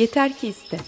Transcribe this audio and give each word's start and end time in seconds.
Yeter 0.00 0.32
ki 0.36 0.48
iste. 0.48 0.78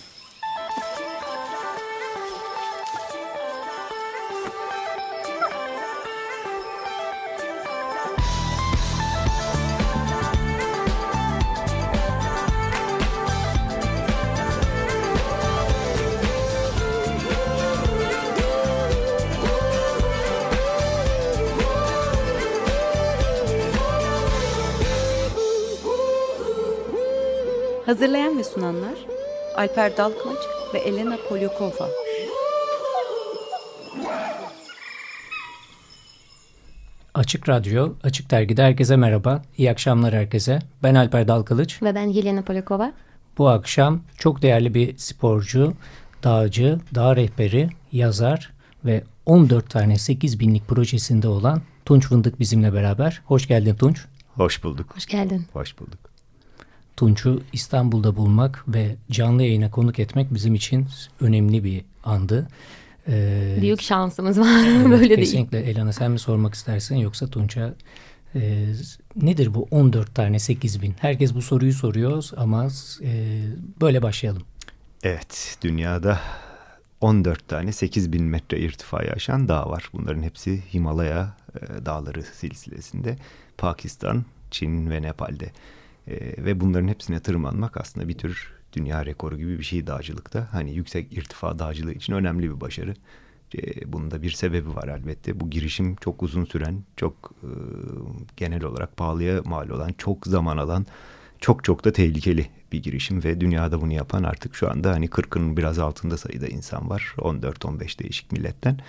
Hazırlayan 28.02 28.38
ve 28.38 28.44
sunanlar 28.44 28.94
Alper 29.56 29.96
Dalkmaç 29.96 30.38
ve 30.74 30.78
Elena 30.78 31.16
Polyakova. 31.28 31.88
Açık 37.14 37.48
Radyo, 37.48 37.94
Açık 38.02 38.30
Dergi'de 38.30 38.62
herkese 38.62 38.96
merhaba. 38.96 39.42
İyi 39.58 39.70
akşamlar 39.70 40.14
herkese. 40.14 40.58
Ben 40.82 40.94
Alper 40.94 41.28
Dalkılıç. 41.28 41.82
Ve 41.82 41.94
ben 41.94 42.06
Yelena 42.06 42.42
Polyakova. 42.42 42.92
Bu 43.38 43.48
akşam 43.48 44.00
çok 44.18 44.42
değerli 44.42 44.74
bir 44.74 44.98
sporcu, 44.98 45.74
dağcı, 46.22 46.80
dağ 46.94 47.16
rehberi, 47.16 47.68
yazar 47.92 48.52
ve 48.84 49.04
14 49.26 49.70
tane 49.70 49.98
8 49.98 50.40
binlik 50.40 50.68
projesinde 50.68 51.28
olan 51.28 51.62
Tunç 51.84 52.06
Fındık 52.06 52.40
bizimle 52.40 52.72
beraber. 52.72 53.22
Hoş 53.26 53.48
geldin 53.48 53.74
Tunç. 53.74 54.04
Hoş 54.34 54.64
bulduk. 54.64 54.96
Hoş 54.96 55.06
geldin. 55.06 55.46
Hoş 55.52 55.78
bulduk. 55.78 56.11
Tunç'u 57.02 57.42
İstanbul'da 57.52 58.16
bulmak 58.16 58.64
ve 58.68 58.96
canlı 59.10 59.42
yayına 59.42 59.70
konuk 59.70 59.98
etmek 59.98 60.34
bizim 60.34 60.54
için 60.54 60.86
önemli 61.20 61.64
bir 61.64 61.84
andı. 62.04 62.48
Ee, 63.08 63.58
Büyük 63.60 63.82
şansımız 63.82 64.40
var. 64.40 64.64
Evet, 64.66 64.84
Böyle 64.90 65.08
kesinlikle. 65.08 65.16
değil. 65.16 65.26
Kesinlikle. 65.26 65.60
Elana 65.60 65.92
sen 65.92 66.10
mi 66.10 66.18
sormak 66.18 66.54
istersin 66.54 66.96
yoksa 66.96 67.26
Tunç'a 67.26 67.74
e, 68.34 68.66
nedir 69.16 69.54
bu 69.54 69.68
14 69.70 70.14
tane 70.14 70.38
8 70.38 70.82
bin? 70.82 70.94
Herkes 71.00 71.34
bu 71.34 71.42
soruyu 71.42 71.72
soruyor 71.72 72.24
ama 72.36 72.68
e, 73.02 73.42
böyle 73.80 74.02
başlayalım. 74.02 74.42
Evet 75.02 75.58
dünyada 75.62 76.20
14 77.00 77.48
tane 77.48 77.72
8 77.72 78.12
bin 78.12 78.24
metre 78.24 78.58
irtifaya 78.58 79.12
aşan 79.12 79.48
dağ 79.48 79.70
var. 79.70 79.90
Bunların 79.92 80.22
hepsi 80.22 80.62
Himalaya 80.74 81.36
e, 81.54 81.86
dağları 81.86 82.22
silsilesinde 82.22 83.16
Pakistan, 83.58 84.24
Çin 84.50 84.90
ve 84.90 85.02
Nepal'de. 85.02 85.52
E, 86.08 86.44
ve 86.44 86.60
bunların 86.60 86.88
hepsine 86.88 87.20
tırmanmak 87.20 87.76
aslında 87.76 88.08
bir 88.08 88.18
tür 88.18 88.52
dünya 88.72 89.06
rekoru 89.06 89.36
gibi 89.36 89.58
bir 89.58 89.64
şey 89.64 89.86
dağcılıkta. 89.86 90.48
Hani 90.52 90.74
yüksek 90.74 91.12
irtifa 91.12 91.58
dağcılığı 91.58 91.92
için 91.92 92.12
önemli 92.12 92.50
bir 92.50 92.60
başarı. 92.60 92.94
E, 93.56 93.92
bunun 93.92 94.10
da 94.10 94.22
bir 94.22 94.30
sebebi 94.30 94.74
var 94.74 94.88
elbette. 94.88 95.40
Bu 95.40 95.50
girişim 95.50 95.96
çok 95.96 96.22
uzun 96.22 96.44
süren, 96.44 96.82
çok 96.96 97.32
e, 97.42 97.50
genel 98.36 98.64
olarak 98.64 98.96
pahalıya 98.96 99.42
mal 99.44 99.68
olan, 99.68 99.92
çok 99.98 100.26
zaman 100.26 100.56
alan, 100.56 100.86
çok 101.40 101.64
çok 101.64 101.84
da 101.84 101.92
tehlikeli 101.92 102.46
bir 102.72 102.82
girişim 102.82 103.24
ve 103.24 103.40
dünyada 103.40 103.80
bunu 103.80 103.92
yapan 103.92 104.22
artık 104.22 104.54
şu 104.54 104.70
anda 104.70 104.90
hani 104.90 105.06
40'ın 105.06 105.56
biraz 105.56 105.78
altında 105.78 106.16
sayıda 106.16 106.46
insan 106.46 106.90
var. 106.90 107.14
14-15 107.18 107.98
değişik 107.98 108.32
milletten. 108.32 108.80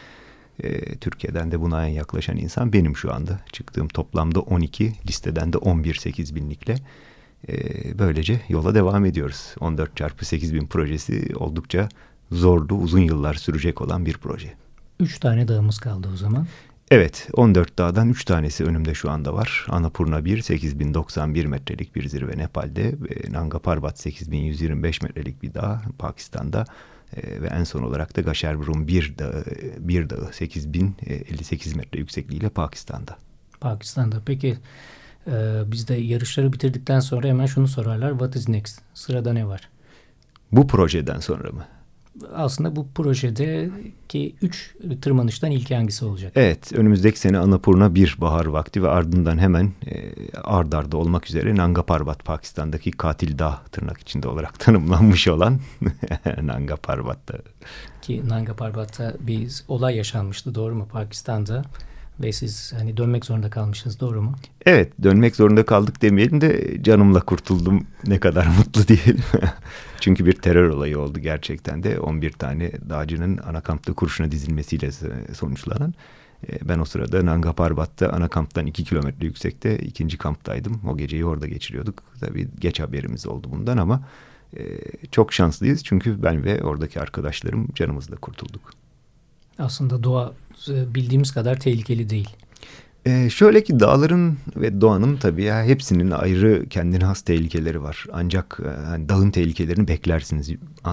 E, 0.59 0.95
Türkiye'den 0.95 1.51
de 1.51 1.61
buna 1.61 1.87
en 1.87 1.91
yaklaşan 1.91 2.37
insan 2.37 2.73
benim 2.73 2.97
şu 2.97 3.13
anda. 3.13 3.39
Çıktığım 3.51 3.87
toplamda 3.87 4.39
12, 4.39 4.93
listeden 5.07 5.53
de 5.53 5.57
11 5.57 5.93
8 5.93 6.35
binlikle. 6.35 6.75
E, 7.49 7.55
böylece 7.99 8.41
yola 8.49 8.75
devam 8.75 9.05
ediyoruz. 9.05 9.55
14 9.59 9.97
çarpı 9.97 10.25
8 10.25 10.53
bin 10.53 10.67
projesi 10.67 11.35
oldukça 11.35 11.89
zorlu, 12.31 12.75
uzun 12.75 12.99
yıllar 12.99 13.33
sürecek 13.33 13.81
olan 13.81 14.05
bir 14.05 14.17
proje. 14.17 14.53
3 14.99 15.19
tane 15.19 15.47
dağımız 15.47 15.79
kaldı 15.79 16.09
o 16.13 16.17
zaman. 16.17 16.47
Evet, 16.91 17.27
14 17.33 17.77
dağdan 17.77 18.09
3 18.09 18.25
tanesi 18.25 18.63
önümde 18.63 18.93
şu 18.93 19.11
anda 19.11 19.33
var. 19.33 19.65
Annapurna 19.69 20.25
1, 20.25 20.41
8091 20.41 21.45
metrelik 21.45 21.95
bir 21.95 22.07
zirve 22.07 22.37
Nepal'de. 22.37 22.95
Nanga 23.31 23.59
Parbat 23.59 23.99
8125 23.99 25.01
metrelik 25.01 25.43
bir 25.43 25.53
dağ 25.53 25.81
Pakistan'da. 25.97 26.65
E, 27.15 27.41
ve 27.41 27.47
en 27.47 27.63
son 27.63 27.83
olarak 27.83 28.15
da 28.15 28.21
Gaşerburun 28.21 28.87
bir 28.87 29.17
dağı, 29.17 29.45
bir 29.79 30.09
dağı 30.09 30.33
8058 30.33 31.75
metre 31.75 31.99
yüksekliğiyle 31.99 32.49
Pakistan'da. 32.49 33.17
Pakistan'da. 33.61 34.21
Peki 34.25 34.57
e, 35.27 35.31
biz 35.65 35.87
de 35.87 35.95
yarışları 35.95 36.53
bitirdikten 36.53 36.99
sonra 36.99 37.27
hemen 37.27 37.45
şunu 37.45 37.67
sorarlar. 37.67 38.11
What 38.11 38.35
is 38.35 38.49
next? 38.49 38.81
Sırada 38.93 39.33
ne 39.33 39.47
var? 39.47 39.69
Bu 40.51 40.67
projeden 40.67 41.19
sonra 41.19 41.51
mı? 41.51 41.65
Aslında 42.33 42.75
bu 42.75 42.87
projedeki 42.95 44.35
üç 44.41 44.75
tırmanıştan 45.01 45.51
ilk 45.51 45.71
hangisi 45.71 46.05
olacak? 46.05 46.31
Evet, 46.35 46.73
önümüzdeki 46.73 47.19
sene 47.19 47.37
Annapurna 47.37 47.95
bir 47.95 48.15
bahar 48.21 48.45
vakti 48.45 48.83
ve 48.83 48.89
ardından 48.89 49.37
hemen 49.37 49.71
e, 49.85 50.11
ard 50.43 50.73
arda 50.73 50.97
olmak 50.97 51.27
üzere 51.29 51.55
Nanga 51.55 51.83
Parbat, 51.83 52.25
Pakistan'daki 52.25 52.91
katil 52.91 53.39
dağ 53.39 53.61
tırnak 53.71 53.99
içinde 53.99 54.27
olarak 54.27 54.59
tanımlanmış 54.59 55.27
olan 55.27 55.59
Nanga 56.41 56.75
Parbat'ta. 56.75 57.37
Ki 58.01 58.29
Nanga 58.29 58.55
Parbat'ta 58.55 59.13
bir 59.19 59.63
olay 59.67 59.95
yaşanmıştı 59.95 60.55
doğru 60.55 60.75
mu 60.75 60.87
Pakistan'da? 60.91 61.63
Ve 62.19 62.31
siz 62.31 62.73
hani 62.73 62.97
dönmek 62.97 63.25
zorunda 63.25 63.49
kalmışsınız 63.49 63.99
doğru 63.99 64.21
mu? 64.21 64.35
Evet 64.65 65.03
dönmek 65.03 65.35
zorunda 65.35 65.65
kaldık 65.65 66.01
demeyelim 66.01 66.41
de 66.41 66.77
canımla 66.83 67.19
kurtuldum 67.19 67.87
ne 68.07 68.19
kadar 68.19 68.47
mutlu 68.57 68.87
diyelim. 68.87 69.23
Çünkü 69.99 70.25
bir 70.25 70.33
terör 70.33 70.69
olayı 70.69 70.99
oldu 70.99 71.19
gerçekten 71.19 71.83
de 71.83 71.99
11 71.99 72.31
tane 72.31 72.71
dağcının 72.89 73.37
ana 73.37 73.61
kampta 73.61 73.93
kurşuna 73.93 74.31
dizilmesiyle 74.31 74.91
sonuçlanan. 75.33 75.93
E, 76.49 76.69
ben 76.69 76.79
o 76.79 76.85
sırada 76.85 77.25
Nanga 77.25 77.53
Parbat'ta 77.53 78.09
ana 78.09 78.27
kamptan 78.27 78.65
2 78.65 78.83
kilometre 78.83 79.25
yüksekte 79.25 79.77
ikinci 79.77 80.17
kamptaydım. 80.17 80.81
O 80.87 80.97
geceyi 80.97 81.25
orada 81.25 81.47
geçiriyorduk. 81.47 82.03
Tabii 82.19 82.47
geç 82.59 82.79
haberimiz 82.79 83.27
oldu 83.27 83.47
bundan 83.51 83.77
ama 83.77 84.03
e, 84.57 84.63
çok 85.11 85.33
şanslıyız. 85.33 85.83
Çünkü 85.83 86.23
ben 86.23 86.43
ve 86.43 86.63
oradaki 86.63 87.01
arkadaşlarım 87.01 87.67
canımızla 87.75 88.15
kurtulduk. 88.15 88.71
Aslında 89.59 90.03
doğa 90.03 90.33
bildiğimiz 90.67 91.31
kadar 91.31 91.59
tehlikeli 91.59 92.09
değil. 92.09 92.29
Ee, 93.05 93.29
şöyle 93.29 93.63
ki 93.63 93.79
dağların 93.79 94.37
ve 94.55 94.81
doğanın 94.81 95.17
tabii 95.17 95.43
ya 95.43 95.63
hepsinin 95.63 96.11
ayrı 96.11 96.69
kendine 96.69 97.05
has 97.05 97.21
tehlikeleri 97.21 97.83
var. 97.83 98.05
Ancak 98.13 98.59
e, 98.65 98.85
hani 98.85 99.09
dağın 99.09 99.31
tehlikelerini 99.31 99.87
beklersiniz. 99.87 100.49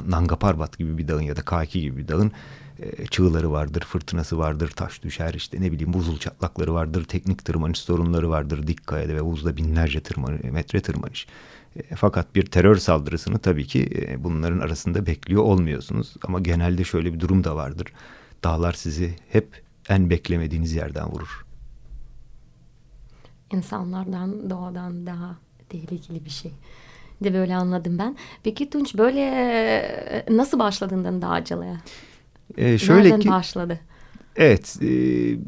Nanga 0.09 0.37
Parbat 0.37 0.79
gibi 0.79 0.99
bir 0.99 1.09
dağın 1.09 1.21
ya 1.21 1.37
da 1.37 1.43
Kaki 1.43 1.81
gibi 1.81 1.97
bir 1.97 2.09
dağın 2.09 2.33
e, 2.79 3.07
çığları 3.07 3.53
vardır, 3.53 3.81
fırtınası 3.81 4.39
vardır, 4.39 4.69
taş 4.69 5.03
düşer 5.03 5.35
işte 5.35 5.61
ne 5.61 5.73
bileyim 5.73 5.93
buzul 5.93 6.19
çatlakları 6.19 6.75
vardır, 6.75 7.05
teknik 7.05 7.45
tırmanış 7.45 7.79
sorunları 7.79 8.31
vardır, 8.31 8.67
dik 8.67 8.87
kayada 8.87 9.15
ve 9.15 9.25
buzda 9.25 9.57
binlerce 9.57 10.01
tırmanış, 10.01 10.43
metre 10.43 10.81
tırmanış. 10.81 11.27
E, 11.77 11.97
fakat 11.97 12.35
bir 12.35 12.47
terör 12.47 12.77
saldırısını 12.77 13.39
tabii 13.39 13.67
ki 13.67 13.89
e, 14.09 14.25
bunların 14.25 14.59
arasında 14.59 15.07
bekliyor 15.07 15.43
olmuyorsunuz. 15.43 16.15
Ama 16.23 16.41
genelde 16.41 16.85
şöyle 16.85 17.15
bir 17.15 17.21
durum 17.21 17.45
da 17.45 17.57
vardır. 17.57 17.87
Dağlar 18.45 18.73
sizi 18.73 19.17
hep 19.29 19.63
en 19.89 20.11
beklemediğiniz 20.11 20.75
yerden 20.75 21.07
vurur. 21.07 21.47
İnsanlardan, 23.53 24.51
doğadan 24.51 25.07
daha 25.07 25.37
tehlikeli 25.69 26.25
bir 26.25 26.31
şey 26.31 26.53
de 27.25 27.35
böyle 27.35 27.57
anladım 27.57 27.99
ben. 27.99 28.17
Peki 28.43 28.71
Tunç 28.71 28.95
böyle 28.95 29.21
e, 29.21 30.25
nasıl 30.37 30.59
başladın 30.59 31.23
dağcılığa? 31.23 31.77
Ee, 32.57 32.79
şöyle 32.79 33.03
Nereden 33.03 33.21
ki, 33.21 33.29
başladı? 33.29 33.81
Evet 34.37 34.79
e, 34.83 34.87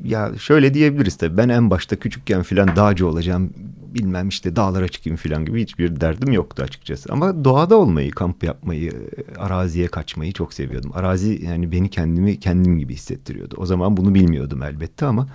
ya 0.04 0.32
şöyle 0.38 0.74
diyebiliriz 0.74 1.16
tabii 1.16 1.36
ben 1.36 1.48
en 1.48 1.70
başta 1.70 1.96
küçükken 1.96 2.42
filan 2.42 2.76
dağcı 2.76 3.08
olacağım 3.08 3.54
bilmem 3.94 4.28
işte 4.28 4.56
dağlara 4.56 4.88
çıkayım 4.88 5.16
filan 5.16 5.44
gibi 5.44 5.62
hiçbir 5.62 6.00
derdim 6.00 6.32
yoktu 6.32 6.62
açıkçası. 6.62 7.12
Ama 7.12 7.44
doğada 7.44 7.76
olmayı, 7.76 8.10
kamp 8.10 8.44
yapmayı, 8.44 8.92
araziye 9.38 9.88
kaçmayı 9.88 10.32
çok 10.32 10.54
seviyordum. 10.54 10.90
Arazi 10.94 11.44
yani 11.44 11.72
beni 11.72 11.90
kendimi 11.90 12.40
kendim 12.40 12.78
gibi 12.78 12.94
hissettiriyordu. 12.94 13.54
O 13.58 13.66
zaman 13.66 13.96
bunu 13.96 14.14
bilmiyordum 14.14 14.62
elbette 14.62 15.06
ama 15.06 15.28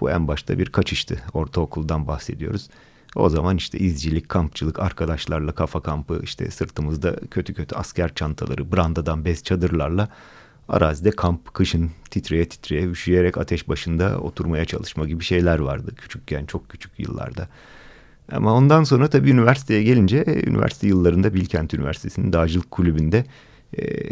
bu 0.00 0.10
en 0.10 0.28
başta 0.28 0.58
bir 0.58 0.66
kaçıştı. 0.66 1.22
Ortaokuldan 1.32 2.06
bahsediyoruz. 2.06 2.68
O 3.14 3.28
zaman 3.28 3.56
işte 3.56 3.78
izcilik, 3.78 4.28
kampçılık, 4.28 4.78
arkadaşlarla 4.78 5.52
kafa 5.52 5.80
kampı, 5.80 6.20
işte 6.22 6.50
sırtımızda 6.50 7.16
kötü 7.30 7.54
kötü 7.54 7.76
asker 7.76 8.14
çantaları, 8.14 8.72
brandadan 8.72 9.24
bez 9.24 9.42
çadırlarla 9.42 10.08
arazide 10.68 11.10
kamp, 11.10 11.54
kışın 11.54 11.90
titreye 12.10 12.48
titreye, 12.48 12.86
üşüyerek 12.86 13.38
ateş 13.38 13.68
başında 13.68 14.18
oturmaya 14.20 14.64
çalışma 14.64 15.04
gibi 15.04 15.24
şeyler 15.24 15.58
vardı 15.58 15.94
küçükken, 15.96 16.46
çok 16.46 16.68
küçük 16.68 16.98
yıllarda. 16.98 17.48
Ama 18.32 18.54
ondan 18.54 18.84
sonra 18.84 19.08
tabii 19.08 19.30
üniversiteye 19.30 19.82
gelince, 19.82 20.24
üniversite 20.46 20.86
yıllarında 20.86 21.34
Bilkent 21.34 21.74
Üniversitesi'nin 21.74 22.32
Dağcılık 22.32 22.70
Kulübü'nde 22.70 23.24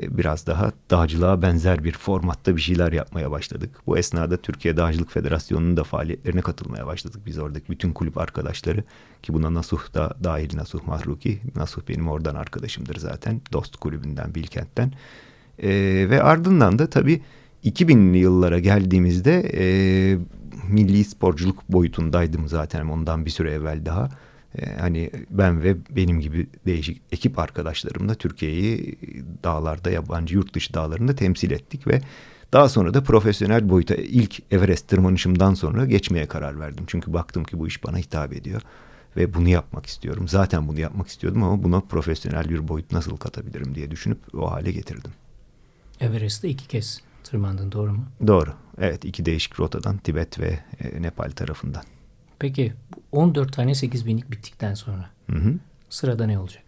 biraz 0.08 0.46
daha 0.46 0.72
dağcılığa 0.90 1.42
benzer 1.42 1.84
bir 1.84 1.92
formatta 1.92 2.56
bir 2.56 2.60
şeyler 2.60 2.92
yapmaya 2.92 3.30
başladık. 3.30 3.70
Bu 3.86 3.98
esnada 3.98 4.36
Türkiye 4.36 4.76
Dağcılık 4.76 5.10
Federasyonu'nun 5.10 5.76
da 5.76 5.84
faaliyetlerine 5.84 6.40
katılmaya 6.40 6.86
başladık. 6.86 7.20
Biz 7.26 7.38
oradaki 7.38 7.68
bütün 7.72 7.92
kulüp 7.92 8.18
arkadaşları 8.18 8.84
ki 9.22 9.34
buna 9.34 9.54
Nasuh 9.54 9.94
da 9.94 10.14
dahil 10.24 10.56
Nasuh 10.56 10.86
Mahruki. 10.86 11.40
Nasuh 11.56 11.82
benim 11.88 12.08
oradan 12.08 12.34
arkadaşımdır 12.34 12.96
zaten. 12.96 13.40
Dost 13.52 13.76
kulübünden 13.76 14.34
Bilkent'ten. 14.34 14.92
E, 15.62 15.70
ve 16.10 16.22
ardından 16.22 16.78
da 16.78 16.90
tabii 16.90 17.22
2000'li 17.64 18.18
yıllara 18.18 18.58
geldiğimizde 18.58 19.50
e, 19.54 19.64
milli 20.68 21.04
sporculuk 21.04 21.68
boyutundaydım 21.68 22.48
zaten 22.48 22.86
ondan 22.86 23.26
bir 23.26 23.30
süre 23.30 23.52
evvel 23.52 23.86
daha. 23.86 24.08
E, 24.58 24.76
hani 24.80 25.10
ben 25.30 25.62
ve 25.62 25.76
benim 25.90 26.20
gibi 26.20 26.46
değişik 26.66 27.02
ekip 27.12 27.38
arkadaşlarımla 27.38 28.14
Türkiye'yi 28.14 28.98
dağlarda 29.44 29.90
yabancı 29.90 30.34
yurt 30.34 30.54
dışı 30.54 30.74
dağlarında 30.74 31.14
temsil 31.14 31.50
ettik 31.50 31.86
ve 31.86 32.00
daha 32.52 32.68
sonra 32.68 32.94
da 32.94 33.02
profesyonel 33.02 33.68
boyuta 33.68 33.94
ilk 33.94 34.52
Everest 34.52 34.88
tırmanışımdan 34.88 35.54
sonra 35.54 35.86
geçmeye 35.86 36.26
karar 36.26 36.60
verdim. 36.60 36.84
Çünkü 36.86 37.12
baktım 37.12 37.44
ki 37.44 37.58
bu 37.58 37.66
iş 37.66 37.84
bana 37.84 37.98
hitap 37.98 38.32
ediyor 38.32 38.62
ve 39.16 39.34
bunu 39.34 39.48
yapmak 39.48 39.86
istiyorum. 39.86 40.28
Zaten 40.28 40.68
bunu 40.68 40.80
yapmak 40.80 41.08
istiyordum 41.08 41.42
ama 41.42 41.62
buna 41.62 41.80
profesyonel 41.80 42.48
bir 42.48 42.68
boyut 42.68 42.92
nasıl 42.92 43.16
katabilirim 43.16 43.74
diye 43.74 43.90
düşünüp 43.90 44.18
o 44.34 44.50
hale 44.50 44.72
getirdim. 44.72 45.10
Everest'te 46.00 46.48
iki 46.48 46.68
kez 46.68 47.00
tırmandın 47.30 47.72
doğru 47.72 47.92
mu? 47.92 48.04
Doğru. 48.26 48.50
Evet 48.78 49.04
iki 49.04 49.26
değişik 49.26 49.60
rotadan 49.60 49.98
Tibet 49.98 50.40
ve 50.40 50.58
e, 50.80 51.02
Nepal 51.02 51.30
tarafından. 51.30 51.82
Peki 52.38 52.72
14 53.12 53.52
tane 53.52 53.74
8 53.74 54.06
binlik 54.06 54.30
bittikten 54.30 54.74
sonra 54.74 55.10
hı 55.30 55.36
hı. 55.36 55.54
sırada 55.90 56.26
ne 56.26 56.38
olacak? 56.38 56.62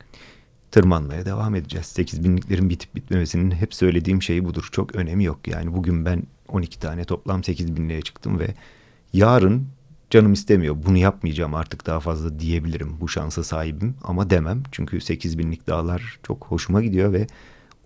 Tırmanmaya 0.71 1.27
devam 1.27 1.55
edeceğiz. 1.55 1.87
8 1.87 2.25
binliklerin 2.25 2.71
bitip 2.71 2.95
bitmemesinin 2.95 3.51
hep 3.51 3.75
söylediğim 3.75 4.23
şey 4.23 4.45
budur. 4.45 4.69
Çok 4.73 4.95
önemi 4.97 5.25
yok. 5.25 5.49
Yani 5.49 5.75
bugün 5.75 6.05
ben 6.05 6.23
12 6.49 6.81
tane 6.81 7.05
toplam 7.05 7.45
8 7.45 7.77
binliğe 7.77 8.03
çıktım 8.03 8.39
ve 8.39 8.55
yarın 9.13 9.67
canım 10.11 10.33
istemiyor. 10.33 10.77
Bunu 10.87 10.97
yapmayacağım 10.97 11.55
artık 11.55 11.87
daha 11.87 12.01
fazla 12.01 12.39
diyebilirim. 12.39 12.97
Bu 13.01 13.09
şansa 13.09 13.45
sahibim 13.45 13.95
ama 14.03 14.31
demem. 14.31 14.63
Çünkü 14.73 15.01
8 15.01 15.39
binlik 15.39 15.67
dağlar 15.67 16.19
çok 16.23 16.45
hoşuma 16.45 16.83
gidiyor 16.83 17.13
ve 17.13 17.27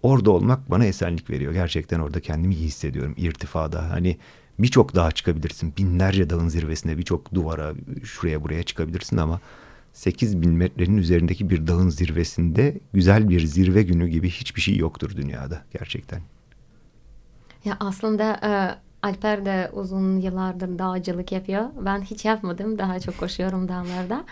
orada 0.04 0.30
olmak 0.30 0.70
bana 0.70 0.84
esenlik 0.84 1.30
veriyor. 1.30 1.52
Gerçekten 1.52 2.00
orada 2.00 2.20
kendimi 2.20 2.54
iyi 2.54 2.66
hissediyorum 2.66 3.14
irtifada. 3.16 3.90
Hani 3.90 4.16
birçok 4.58 4.94
dağa 4.94 5.10
çıkabilirsin. 5.10 5.74
Binlerce 5.76 6.30
dağın 6.30 6.48
zirvesine 6.48 6.98
birçok 6.98 7.34
duvara 7.34 7.72
şuraya 8.04 8.44
buraya 8.44 8.62
çıkabilirsin 8.62 9.16
ama 9.16 9.40
8 9.92 10.42
bin 10.42 10.50
metrenin 10.50 10.96
üzerindeki 10.96 11.50
bir 11.50 11.66
dağın 11.66 11.88
zirvesinde 11.88 12.80
güzel 12.92 13.28
bir 13.28 13.40
zirve 13.40 13.82
günü 13.82 14.08
gibi 14.08 14.30
hiçbir 14.30 14.60
şey 14.60 14.76
yoktur 14.76 15.16
dünyada 15.16 15.62
gerçekten. 15.78 16.20
Ya 17.64 17.76
aslında 17.80 18.40
e, 18.42 18.50
Alper 19.06 19.46
de 19.46 19.70
uzun 19.72 20.20
yıllardır 20.20 20.78
dağcılık 20.78 21.32
yapıyor. 21.32 21.64
Ben 21.80 22.00
hiç 22.00 22.24
yapmadım. 22.24 22.78
Daha 22.78 23.00
çok 23.00 23.18
koşuyorum 23.18 23.68
dağlarda. 23.68 24.24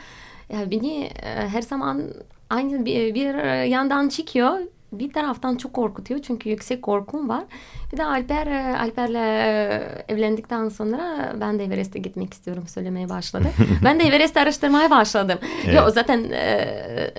Ya 0.48 0.70
beni 0.70 1.04
e, 1.04 1.48
her 1.48 1.62
zaman 1.62 2.02
aynı 2.50 2.84
bir, 2.84 3.14
bir 3.14 3.64
yandan 3.64 4.08
çıkıyor 4.08 4.58
bir 4.92 5.12
taraftan 5.12 5.56
çok 5.56 5.72
korkutuyor 5.72 6.22
çünkü 6.22 6.48
yüksek 6.48 6.82
korkum 6.82 7.28
var. 7.28 7.44
Bir 7.92 7.96
de 7.96 8.04
Alper 8.04 8.46
e, 8.46 8.78
Alper'le 8.78 9.14
e, 9.14 10.04
evlendikten 10.08 10.68
sonra 10.68 11.32
ben 11.40 11.58
de 11.58 11.64
Everest'e 11.64 11.98
gitmek 11.98 12.34
istiyorum 12.34 12.64
söylemeye 12.68 13.08
başladı. 13.08 13.44
ben 13.84 14.00
de 14.00 14.04
Everest'i 14.04 14.40
araştırmaya 14.40 14.90
başladım. 14.90 15.38
Evet. 15.64 15.76
Yo, 15.76 15.90
zaten 15.90 16.30
e, 16.30 16.36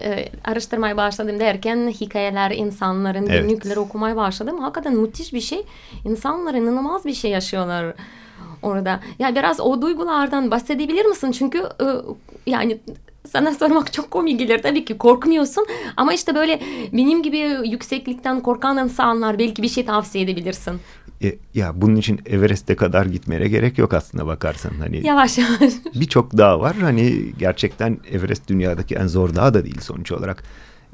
e, 0.01 0.29
araştırmaya 0.43 0.97
başladım 0.97 1.39
derken 1.39 1.87
hikayeler, 1.87 2.51
insanların 2.51 3.27
evet. 3.27 3.41
günlükleri 3.41 3.79
okumaya 3.79 4.15
başladım. 4.15 4.59
Hakikaten 4.59 4.95
müthiş 4.95 5.33
bir 5.33 5.41
şey. 5.41 5.65
İnsanlar 6.05 6.53
inanılmaz 6.53 7.05
bir 7.05 7.13
şey 7.13 7.31
yaşıyorlar 7.31 7.93
orada. 8.61 8.99
Ya 9.19 9.35
biraz 9.35 9.59
o 9.59 9.81
duygulardan 9.81 10.51
bahsedebilir 10.51 11.05
misin? 11.05 11.31
Çünkü 11.31 11.57
e, 11.57 11.85
yani 12.47 12.77
sana 13.31 13.53
sormak 13.53 13.93
çok 13.93 14.11
komik 14.11 14.39
gelir 14.39 14.61
tabii 14.61 14.85
ki 14.85 14.97
korkmuyorsun 14.97 15.65
ama 15.97 16.13
işte 16.13 16.35
böyle 16.35 16.59
benim 16.93 17.23
gibi 17.23 17.37
yükseklikten 17.65 18.41
korkan 18.41 18.77
insanlar 18.77 19.39
belki 19.39 19.63
bir 19.63 19.69
şey 19.69 19.85
tavsiye 19.85 20.23
edebilirsin. 20.23 20.79
E, 21.23 21.35
ya 21.53 21.81
bunun 21.81 21.95
için 21.95 22.21
Everest'e 22.25 22.75
kadar 22.75 23.05
gitmeye 23.05 23.47
gerek 23.47 23.77
yok 23.77 23.93
aslında 23.93 24.27
bakarsan. 24.27 24.71
Hani 24.79 25.07
yavaş 25.07 25.37
yavaş. 25.37 25.73
Birçok 25.95 26.37
dağ 26.37 26.59
var. 26.59 26.75
Hani 26.75 27.33
gerçekten 27.39 27.97
Everest 28.11 28.47
dünyadaki 28.47 28.95
en 28.95 29.07
zor 29.07 29.35
dağ 29.35 29.53
da 29.53 29.65
değil 29.65 29.81
sonuç 29.81 30.11
olarak. 30.11 30.43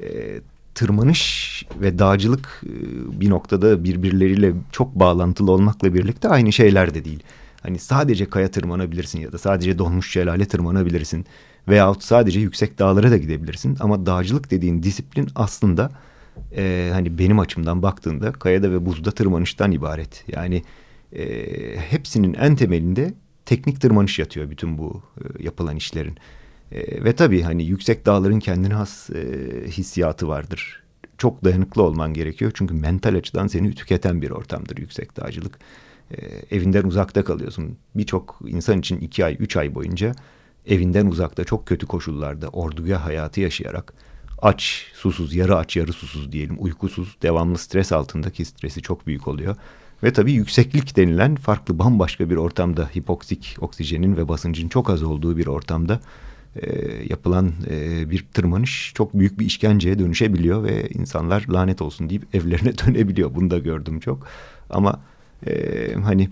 E, 0.02 0.40
tırmanış 0.74 1.64
ve 1.80 1.98
dağcılık 1.98 2.62
e, 2.66 2.72
bir 3.20 3.30
noktada 3.30 3.84
birbirleriyle 3.84 4.52
çok 4.72 4.94
bağlantılı 4.94 5.52
olmakla 5.52 5.94
birlikte 5.94 6.28
aynı 6.28 6.52
şeyler 6.52 6.94
de 6.94 7.04
değil. 7.04 7.22
Hani 7.62 7.78
sadece 7.78 8.30
kaya 8.30 8.50
tırmanabilirsin 8.50 9.20
ya 9.20 9.32
da 9.32 9.38
sadece 9.38 9.78
donmuş 9.78 10.12
şelale 10.12 10.44
tırmanabilirsin 10.44 11.26
veyahut 11.70 12.02
sadece 12.02 12.40
yüksek 12.40 12.78
dağlara 12.78 13.10
da 13.10 13.16
gidebilirsin. 13.16 13.76
Ama 13.80 14.06
dağcılık 14.06 14.50
dediğin 14.50 14.82
disiplin 14.82 15.28
aslında 15.34 15.90
e, 16.56 16.90
hani 16.92 17.18
benim 17.18 17.38
açımdan 17.38 17.82
baktığında 17.82 18.32
kayada 18.32 18.70
ve 18.70 18.86
buzda 18.86 19.10
tırmanıştan 19.10 19.72
ibaret. 19.72 20.24
Yani 20.28 20.62
e, 21.12 21.24
hepsinin 21.78 22.34
en 22.34 22.56
temelinde 22.56 23.14
teknik 23.46 23.80
tırmanış 23.80 24.18
yatıyor 24.18 24.50
bütün 24.50 24.78
bu 24.78 25.02
e, 25.18 25.42
yapılan 25.42 25.76
işlerin. 25.76 26.16
E, 26.72 27.04
ve 27.04 27.12
tabii 27.16 27.42
hani 27.42 27.64
yüksek 27.64 28.06
dağların 28.06 28.38
kendine 28.38 28.74
has 28.74 29.10
e, 29.10 29.22
hissiyatı 29.66 30.28
vardır. 30.28 30.82
Çok 31.18 31.44
dayanıklı 31.44 31.82
olman 31.82 32.14
gerekiyor 32.14 32.52
çünkü 32.54 32.74
mental 32.74 33.14
açıdan 33.14 33.46
seni 33.46 33.74
tüketen 33.74 34.22
bir 34.22 34.30
ortamdır 34.30 34.76
yüksek 34.76 35.16
dağcılık. 35.16 35.58
E, 36.10 36.16
evinden 36.56 36.82
uzakta 36.82 37.24
kalıyorsun. 37.24 37.76
Birçok 37.94 38.40
insan 38.46 38.78
için 38.78 39.00
iki 39.00 39.24
ay, 39.24 39.36
üç 39.40 39.56
ay 39.56 39.74
boyunca 39.74 40.12
evinden 40.66 41.06
uzakta 41.06 41.44
çok 41.44 41.66
kötü 41.66 41.86
koşullarda 41.86 42.48
orduya 42.48 43.04
hayatı 43.04 43.40
yaşayarak 43.40 43.92
aç, 44.42 44.86
susuz, 44.94 45.34
yarı 45.34 45.56
aç, 45.56 45.76
yarı 45.76 45.92
susuz 45.92 46.32
diyelim, 46.32 46.56
uykusuz, 46.58 47.16
devamlı 47.22 47.58
stres 47.58 47.92
altındaki 47.92 48.44
stresi 48.44 48.82
çok 48.82 49.06
büyük 49.06 49.28
oluyor. 49.28 49.56
Ve 50.02 50.12
tabii 50.12 50.32
yükseklik 50.32 50.96
denilen 50.96 51.34
farklı 51.34 51.78
bambaşka 51.78 52.30
bir 52.30 52.36
ortamda 52.36 52.90
hipoksik 52.96 53.56
oksijenin 53.60 54.16
ve 54.16 54.28
basıncın 54.28 54.68
çok 54.68 54.90
az 54.90 55.02
olduğu 55.02 55.36
bir 55.36 55.46
ortamda 55.46 56.00
e, 56.56 56.92
yapılan 57.08 57.52
e, 57.70 58.10
bir 58.10 58.26
tırmanış 58.34 58.92
çok 58.94 59.14
büyük 59.14 59.38
bir 59.38 59.46
işkenceye 59.46 59.98
dönüşebiliyor 59.98 60.64
ve 60.64 60.88
insanlar 60.88 61.46
lanet 61.48 61.82
olsun 61.82 62.10
deyip 62.10 62.34
evlerine 62.34 62.78
dönebiliyor. 62.78 63.34
Bunu 63.34 63.50
da 63.50 63.58
gördüm 63.58 64.00
çok. 64.00 64.26
Ama 64.70 65.00
e, 65.46 65.94
hani 65.94 66.30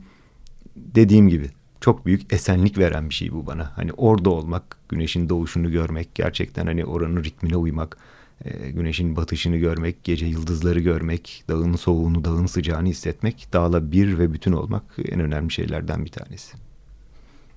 dediğim 0.76 1.28
gibi 1.28 1.46
çok 1.80 2.06
büyük 2.06 2.32
esenlik 2.32 2.78
veren 2.78 3.08
bir 3.08 3.14
şey 3.14 3.32
bu 3.32 3.46
bana. 3.46 3.72
Hani 3.76 3.92
orada 3.92 4.30
olmak, 4.30 4.76
güneşin 4.88 5.28
doğuşunu 5.28 5.70
görmek, 5.70 6.14
gerçekten 6.14 6.66
hani 6.66 6.84
oranın 6.84 7.24
ritmine 7.24 7.56
uymak, 7.56 7.98
e, 8.44 8.70
güneşin 8.70 9.16
batışını 9.16 9.56
görmek, 9.56 10.04
gece 10.04 10.26
yıldızları 10.26 10.80
görmek, 10.80 11.44
dağın 11.48 11.76
soğuğunu, 11.76 12.24
dağın 12.24 12.46
sıcağını 12.46 12.88
hissetmek, 12.88 13.48
dağla 13.52 13.92
bir 13.92 14.18
ve 14.18 14.32
bütün 14.32 14.52
olmak 14.52 14.84
en 15.08 15.20
önemli 15.20 15.52
şeylerden 15.52 16.04
bir 16.04 16.10
tanesi. 16.10 16.67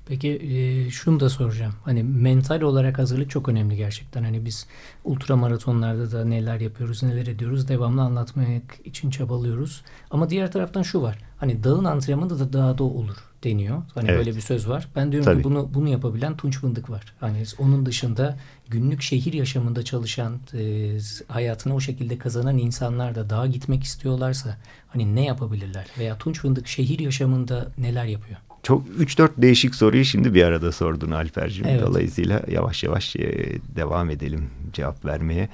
Peki 0.06 0.30
e, 0.30 0.90
şunu 0.90 1.20
da 1.20 1.30
soracağım. 1.30 1.74
Hani 1.84 2.04
mental 2.04 2.62
olarak 2.62 3.00
hazırlık 3.00 3.30
çok 3.30 3.50
önemli 3.50 3.78
gerçekten. 3.78 4.24
Hani 4.24 4.46
biz 4.46 4.68
ultra 5.04 5.36
maratonlarda 5.36 6.12
da 6.12 6.26
neler 6.26 6.60
yapıyoruz, 6.60 7.04
neler 7.04 7.28
ediyoruz 7.28 7.68
devamlı 7.68 8.02
anlatmak 8.02 8.64
için 8.86 9.10
çabalıyoruz. 9.10 9.84
Ama 10.12 10.30
diğer 10.30 10.52
taraftan 10.52 10.82
şu 10.82 11.02
var. 11.02 11.18
Hani 11.38 11.64
dağın 11.64 11.86
antrenmanı 11.86 12.40
da 12.40 12.54
dağda 12.54 12.84
olur 12.84 13.18
deniyor. 13.44 13.82
Hani 13.94 14.10
evet. 14.10 14.20
böyle 14.20 14.36
bir 14.36 14.42
söz 14.42 14.70
var. 14.70 14.88
Ben 14.96 15.12
diyorum 15.12 15.26
Tabii. 15.26 15.38
ki 15.38 15.44
bunu 15.44 15.70
bunu 15.74 15.90
yapabilen 15.90 16.38
Tunç 16.38 16.60
Fındık 16.60 16.90
var. 16.90 17.14
Hani 17.20 17.44
onun 17.60 17.86
dışında 17.86 18.38
günlük 18.70 19.02
şehir 19.02 19.34
yaşamında 19.34 19.84
çalışan, 19.84 20.40
e, 20.54 20.98
hayatını 21.28 21.76
o 21.76 21.80
şekilde 21.80 22.18
kazanan 22.18 22.58
insanlar 22.58 23.16
da 23.16 23.30
dağa 23.30 23.48
gitmek 23.48 23.84
istiyorlarsa 23.84 24.58
hani 24.88 25.16
ne 25.16 25.26
yapabilirler? 25.26 25.86
Veya 25.98 26.18
Tunç 26.18 26.40
Fındık 26.40 26.68
şehir 26.68 27.00
yaşamında 27.00 27.72
neler 27.78 28.06
yapıyor? 28.06 28.40
Çok 28.64 28.88
3-4 28.88 29.30
değişik 29.38 29.76
soruyu 29.76 30.06
şimdi 30.06 30.34
bir 30.34 30.44
arada 30.44 30.72
sordun 30.72 31.12
Alper'cim. 31.12 31.68
Evet. 31.68 31.82
Dolayısıyla 31.82 32.42
yavaş 32.52 32.84
yavaş 32.84 33.16
e, 33.16 33.60
devam 33.76 34.10
edelim 34.10 34.50
cevap 34.74 35.06
vermeye. 35.06 35.50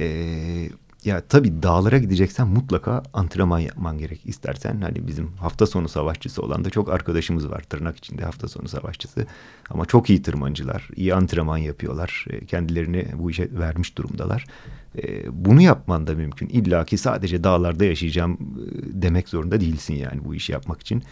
E, 0.00 0.06
ya 1.04 1.20
tabii 1.20 1.62
dağlara 1.62 1.98
gideceksen 1.98 2.48
mutlaka 2.48 3.02
antrenman 3.12 3.58
yapman 3.58 3.98
gerek. 3.98 4.20
İstersen 4.24 4.80
hani 4.80 5.06
bizim 5.06 5.32
hafta 5.32 5.66
sonu 5.66 5.88
savaşçısı 5.88 6.42
olan 6.42 6.64
da 6.64 6.70
çok 6.70 6.90
arkadaşımız 6.90 7.50
var 7.50 7.60
tırnak 7.60 7.96
içinde 7.96 8.24
hafta 8.24 8.48
sonu 8.48 8.68
savaşçısı. 8.68 9.26
Ama 9.70 9.86
çok 9.86 10.10
iyi 10.10 10.22
tırmancılar, 10.22 10.88
iyi 10.96 11.14
antrenman 11.14 11.58
yapıyorlar. 11.58 12.26
E, 12.30 12.46
kendilerini 12.46 13.06
bu 13.14 13.30
işe 13.30 13.48
vermiş 13.52 13.98
durumdalar. 13.98 14.44
E, 15.02 15.24
bunu 15.44 15.62
yapman 15.62 16.06
da 16.06 16.14
mümkün. 16.14 16.48
İlla 16.48 16.84
ki 16.84 16.98
sadece 16.98 17.44
dağlarda 17.44 17.84
yaşayacağım 17.84 18.38
demek 18.92 19.28
zorunda 19.28 19.60
değilsin 19.60 19.94
yani 19.94 20.24
bu 20.24 20.34
işi 20.34 20.52
yapmak 20.52 20.80
için. 20.80 21.02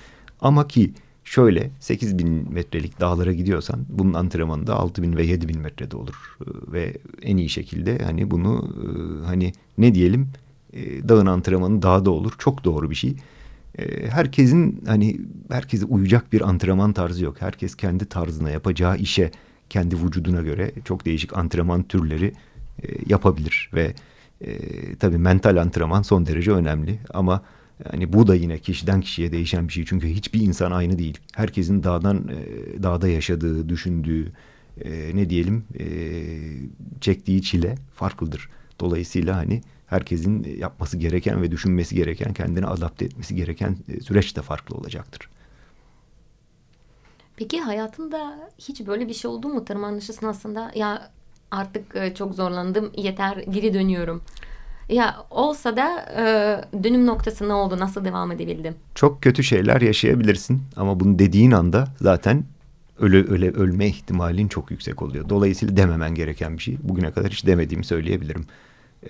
Ama 0.40 0.68
ki 0.68 0.92
şöyle 1.24 1.70
8 1.80 2.18
bin 2.18 2.52
metrelik 2.52 3.00
dağlara 3.00 3.32
gidiyorsan 3.32 3.86
bunun 3.88 4.14
antrenmanı 4.14 4.66
da 4.66 4.74
6 4.74 5.02
bin 5.02 5.16
ve 5.16 5.26
7 5.26 5.48
bin 5.48 5.60
metrede 5.60 5.96
olur. 5.96 6.36
Ve 6.72 6.96
en 7.22 7.36
iyi 7.36 7.48
şekilde 7.48 7.98
hani 7.98 8.30
bunu 8.30 8.74
e, 8.82 9.26
hani 9.26 9.52
ne 9.78 9.94
diyelim 9.94 10.28
e, 10.72 11.08
dağın 11.08 11.26
antrenmanı 11.26 11.82
dağda 11.82 12.10
olur. 12.10 12.32
Çok 12.38 12.64
doğru 12.64 12.90
bir 12.90 12.94
şey. 12.94 13.16
E, 13.78 14.08
herkesin 14.08 14.82
hani 14.86 15.20
herkese 15.50 15.84
uyacak 15.84 16.32
bir 16.32 16.48
antrenman 16.48 16.92
tarzı 16.92 17.24
yok. 17.24 17.36
Herkes 17.38 17.74
kendi 17.74 18.04
tarzına 18.04 18.50
yapacağı 18.50 18.96
işe 18.96 19.30
kendi 19.70 20.04
vücuduna 20.04 20.42
göre 20.42 20.72
çok 20.84 21.06
değişik 21.06 21.36
antrenman 21.36 21.82
türleri 21.82 22.32
yapabilir 23.06 23.70
ve 23.74 23.94
tabii 25.00 25.18
mental 25.18 25.56
antrenman 25.56 26.02
son 26.02 26.26
derece 26.26 26.52
önemli 26.52 26.98
ama 27.14 27.42
yani 27.92 28.12
bu 28.12 28.26
da 28.26 28.34
yine 28.34 28.58
kişiden 28.58 29.00
kişiye 29.00 29.32
değişen 29.32 29.68
bir 29.68 29.72
şey 29.72 29.84
çünkü 29.84 30.08
hiçbir 30.08 30.40
insan 30.40 30.70
aynı 30.70 30.98
değil. 30.98 31.18
Herkesin 31.34 31.82
dağdan 31.82 32.28
e, 32.28 32.82
dağda 32.82 33.08
yaşadığı, 33.08 33.68
düşündüğü, 33.68 34.32
e, 34.84 35.16
ne 35.16 35.30
diyelim 35.30 35.64
e, 35.78 35.86
çektiği 37.00 37.42
çile 37.42 37.74
farklıdır. 37.94 38.48
Dolayısıyla 38.80 39.36
hani 39.36 39.60
herkesin 39.86 40.56
yapması 40.58 40.96
gereken 40.96 41.42
ve 41.42 41.50
düşünmesi 41.50 41.94
gereken, 41.94 42.32
kendini 42.34 42.66
adapte 42.66 43.04
etmesi 43.04 43.34
gereken 43.34 43.76
süreç 44.02 44.36
de 44.36 44.42
farklı 44.42 44.76
olacaktır. 44.76 45.28
Peki 47.36 47.60
hayatında 47.60 48.50
hiç 48.58 48.86
böyle 48.86 49.08
bir 49.08 49.14
şey 49.14 49.30
oldu 49.30 49.48
mu 49.48 49.64
tırmanış 49.64 50.10
esnasında? 50.10 50.72
Ya 50.74 51.10
artık 51.50 52.16
çok 52.16 52.34
zorlandım, 52.34 52.92
yeter 52.96 53.36
geri 53.36 53.74
dönüyorum. 53.74 54.22
Ya 54.90 55.16
olsa 55.30 55.76
da 55.76 56.06
e, 56.16 56.24
dönüm 56.84 57.06
noktası 57.06 57.48
ne 57.48 57.52
oldu? 57.52 57.78
Nasıl 57.78 58.04
devam 58.04 58.32
edebildim? 58.32 58.74
Çok 58.94 59.22
kötü 59.22 59.44
şeyler 59.44 59.80
yaşayabilirsin 59.80 60.62
ama 60.76 61.00
bunu 61.00 61.18
dediğin 61.18 61.50
anda 61.50 61.88
zaten 62.00 62.44
öyle 63.00 63.30
öyle 63.30 63.50
ölme 63.50 63.86
ihtimalin 63.86 64.48
çok 64.48 64.70
yüksek 64.70 65.02
oluyor. 65.02 65.28
Dolayısıyla 65.28 65.76
dememen 65.76 66.14
gereken 66.14 66.58
bir 66.58 66.62
şey. 66.62 66.76
Bugüne 66.82 67.10
kadar 67.10 67.30
hiç 67.30 67.46
demediğimi 67.46 67.84
söyleyebilirim. 67.84 68.46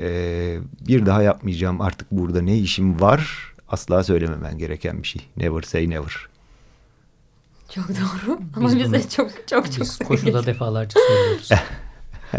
Ee, 0.01 0.59
bir 0.89 1.07
daha 1.07 1.23
yapmayacağım 1.23 1.81
artık 1.81 2.11
burada 2.11 2.43
ne 2.43 2.59
işim 2.59 3.01
var 3.01 3.53
asla 3.69 4.05
söylememen 4.05 4.59
gereken 4.59 5.03
bir 5.03 5.09
şey. 5.09 5.23
Never 5.37 5.63
say 5.63 5.91
never. 5.91 6.29
Çok 7.75 7.89
doğru 7.89 8.39
ama 8.57 8.69
biz 8.69 8.79
bize 8.79 9.09
çok 9.09 9.31
çok 9.47 9.73
çok 9.73 9.81
Biz 9.81 9.99
koşuda 9.99 10.47
defalarca 10.47 11.01
söylüyoruz. 11.09 11.49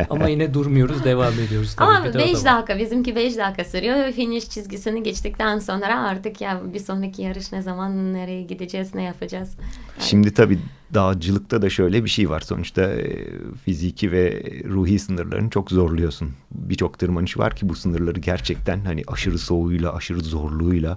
Ama 0.09 0.27
yine 0.27 0.53
durmuyoruz, 0.53 1.03
devam 1.03 1.33
ediyoruz. 1.33 1.75
Tabii. 1.75 1.89
Ama 1.89 2.13
5 2.13 2.45
dakika, 2.45 2.79
bizimki 2.79 3.15
5 3.15 3.37
dakika 3.37 3.63
sürüyor. 3.65 4.11
Finish 4.11 4.49
çizgisini 4.49 5.03
geçtikten 5.03 5.59
sonra 5.59 6.03
artık 6.03 6.41
ya 6.41 6.61
bir 6.73 6.79
sonraki 6.79 7.21
yarış 7.21 7.51
ne 7.51 7.61
zaman, 7.61 8.13
nereye 8.13 8.41
gideceğiz, 8.41 8.95
ne 8.95 9.03
yapacağız? 9.03 9.55
Yani... 9.59 10.09
Şimdi 10.09 10.33
tabii 10.33 10.59
dağcılıkta 10.93 11.61
da 11.61 11.69
şöyle 11.69 12.03
bir 12.03 12.09
şey 12.09 12.29
var. 12.29 12.39
Sonuçta 12.39 12.81
e, 12.81 13.27
fiziki 13.65 14.11
ve 14.11 14.43
ruhi 14.65 14.99
sınırlarını 14.99 15.49
çok 15.49 15.71
zorluyorsun. 15.71 16.31
Birçok 16.51 16.99
tırmanış 16.99 17.37
var 17.37 17.55
ki 17.55 17.69
bu 17.69 17.75
sınırları 17.75 18.19
gerçekten 18.19 18.85
hani 18.85 19.03
aşırı 19.07 19.37
soğuğuyla, 19.37 19.95
aşırı 19.95 20.19
zorluğuyla 20.19 20.95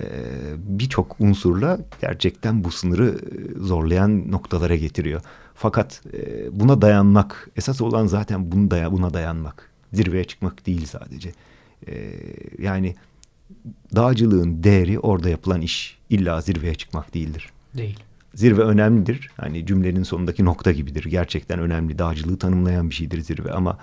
e, 0.00 0.04
birçok 0.56 1.16
unsurla 1.20 1.78
gerçekten 2.00 2.64
bu 2.64 2.70
sınırı 2.70 3.08
e, 3.08 3.60
zorlayan 3.60 4.30
noktalara 4.30 4.76
getiriyor. 4.76 5.20
Fakat 5.54 6.02
e, 6.12 6.48
buna 6.60 6.82
dayanmak, 6.82 7.50
esas 7.56 7.80
olan 7.80 8.06
zaten 8.06 8.52
bunu 8.52 8.70
daya, 8.70 8.92
buna 8.92 9.14
dayanmak. 9.14 9.70
Zirveye 9.92 10.24
çıkmak 10.24 10.66
değil 10.66 10.86
sadece. 10.86 11.32
E, 11.86 12.12
yani 12.58 12.94
dağcılığın 13.94 14.62
değeri 14.62 14.98
orada 14.98 15.28
yapılan 15.28 15.60
iş. 15.60 15.98
İlla 16.10 16.40
zirveye 16.40 16.74
çıkmak 16.74 17.14
değildir. 17.14 17.50
Değil. 17.76 17.98
Zirve 18.34 18.62
önemlidir. 18.62 19.30
Hani 19.36 19.66
cümlenin 19.66 20.02
sonundaki 20.02 20.44
nokta 20.44 20.72
gibidir. 20.72 21.04
Gerçekten 21.04 21.58
önemli. 21.58 21.98
Dağcılığı 21.98 22.38
tanımlayan 22.38 22.90
bir 22.90 22.94
şeydir 22.94 23.20
zirve 23.20 23.52
ama 23.52 23.78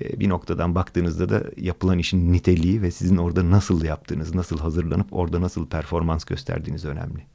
e, 0.00 0.20
bir 0.20 0.28
noktadan 0.28 0.74
baktığınızda 0.74 1.28
da 1.28 1.44
yapılan 1.56 1.98
işin 1.98 2.32
niteliği 2.32 2.82
ve 2.82 2.90
sizin 2.90 3.16
orada 3.16 3.50
nasıl 3.50 3.84
yaptığınız, 3.84 4.34
nasıl 4.34 4.58
hazırlanıp 4.58 5.12
orada 5.12 5.40
nasıl 5.40 5.66
performans 5.66 6.24
gösterdiğiniz 6.24 6.84
önemli. 6.84 7.26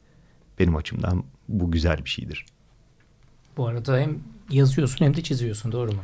Benim 0.60 0.76
açımdan 0.76 1.24
bu 1.50 1.72
güzel 1.72 2.06
bir 2.06 2.10
şeydir. 2.10 2.46
Bu 3.58 3.68
arada 3.68 4.00
hem 4.00 4.20
yazıyorsun 4.50 5.06
hem 5.06 5.16
de 5.16 5.22
çiziyorsun 5.22 5.72
doğru 5.72 5.92
mu? 5.92 6.02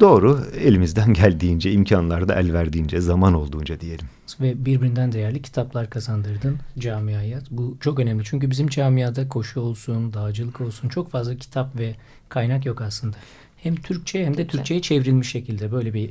Doğru. 0.00 0.40
Elimizden 0.60 1.14
geldiğince, 1.14 1.72
imkanlarda 1.72 2.34
el 2.34 2.52
verdiğince, 2.52 3.00
zaman 3.00 3.34
olduğunca 3.34 3.80
diyelim. 3.80 4.06
Ve 4.40 4.64
birbirinden 4.64 5.12
değerli 5.12 5.42
kitaplar 5.42 5.90
kazandırdın 5.90 6.58
camiaya. 6.78 7.40
Bu 7.50 7.76
çok 7.80 7.98
önemli. 7.98 8.24
Çünkü 8.24 8.50
bizim 8.50 8.68
camiada 8.68 9.28
koşu 9.28 9.60
olsun, 9.60 10.12
dağcılık 10.12 10.60
olsun 10.60 10.88
çok 10.88 11.10
fazla 11.10 11.36
kitap 11.36 11.78
ve 11.78 11.94
kaynak 12.28 12.66
yok 12.66 12.80
aslında. 12.80 13.16
Hem 13.56 13.76
Türkçe 13.76 14.26
hem 14.26 14.36
de 14.36 14.46
Türkçe'ye 14.46 14.82
çevrilmiş 14.82 15.30
şekilde 15.30 15.72
böyle 15.72 15.94
bir 15.94 16.10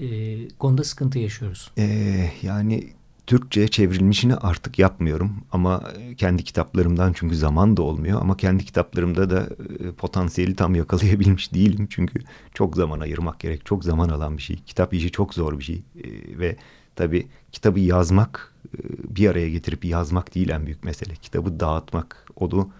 e, 0.00 0.48
konuda 0.48 0.84
sıkıntı 0.84 1.18
yaşıyoruz. 1.18 1.70
Ee, 1.78 2.30
yani 2.42 2.92
Türkçe'ye 3.26 3.68
çevrilmişini 3.68 4.36
artık 4.36 4.78
yapmıyorum 4.78 5.32
ama 5.52 5.82
kendi 6.16 6.44
kitaplarımdan 6.44 7.12
çünkü 7.12 7.36
zaman 7.36 7.76
da 7.76 7.82
olmuyor 7.82 8.20
ama 8.20 8.36
kendi 8.36 8.64
kitaplarımda 8.64 9.30
da 9.30 9.48
e, 9.80 9.92
potansiyeli 9.92 10.56
tam 10.56 10.74
yakalayabilmiş 10.74 11.54
değilim. 11.54 11.86
Çünkü 11.90 12.20
çok 12.54 12.76
zaman 12.76 13.00
ayırmak 13.00 13.40
gerek 13.40 13.66
çok 13.66 13.84
zaman 13.84 14.08
alan 14.08 14.36
bir 14.36 14.42
şey. 14.42 14.56
Kitap 14.56 14.94
işi 14.94 15.10
çok 15.10 15.34
zor 15.34 15.58
bir 15.58 15.64
şey 15.64 15.76
e, 15.76 16.38
ve 16.38 16.56
tabi 16.96 17.26
kitabı 17.52 17.80
yazmak 17.80 18.52
e, 18.66 18.78
bir 19.16 19.28
araya 19.28 19.50
getirip 19.50 19.84
yazmak 19.84 20.34
değil 20.34 20.48
en 20.48 20.66
büyük 20.66 20.84
mesele. 20.84 21.14
Kitabı 21.14 21.60
dağıtmak 21.60 22.26
onu 22.36 22.70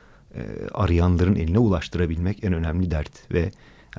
arayanların 0.75 1.37
eline 1.37 1.59
ulaştırabilmek 1.59 2.45
en 2.45 2.53
önemli 2.53 2.91
dert 2.91 3.33
ve 3.33 3.51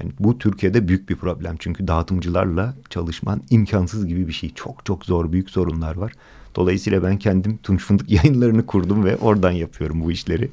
yani 0.02 0.12
bu 0.20 0.38
Türkiye'de 0.38 0.88
büyük 0.88 1.10
bir 1.10 1.16
problem 1.16 1.56
çünkü 1.60 1.88
dağıtımcılarla 1.88 2.74
çalışman 2.90 3.42
imkansız 3.50 4.08
gibi 4.08 4.28
bir 4.28 4.34
şey. 4.34 4.54
Çok 4.54 4.86
çok 4.86 5.06
zor 5.06 5.32
büyük 5.32 5.50
sorunlar 5.50 5.96
var. 5.96 6.12
Dolayısıyla 6.56 7.04
ben 7.04 7.18
kendim 7.18 7.58
Tunç 7.58 7.84
Fındık 7.84 8.10
yayınlarını 8.24 8.66
kurdum 8.66 9.06
ve 9.06 9.18
oradan 9.18 9.52
yapıyorum 9.52 10.02
bu 10.04 10.12
işleri. 10.12 10.50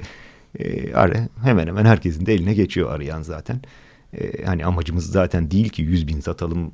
E, 0.58 0.92
hemen 1.42 1.66
hemen 1.66 1.84
herkesin 1.84 2.26
de 2.26 2.34
eline 2.34 2.54
geçiyor 2.54 2.92
arayan 2.92 3.22
zaten. 3.22 3.60
E, 4.18 4.44
hani 4.44 4.66
amacımız 4.66 5.06
zaten 5.06 5.50
değil 5.50 5.68
ki 5.68 5.82
yüz 5.82 6.08
bin 6.08 6.20
satalım 6.20 6.72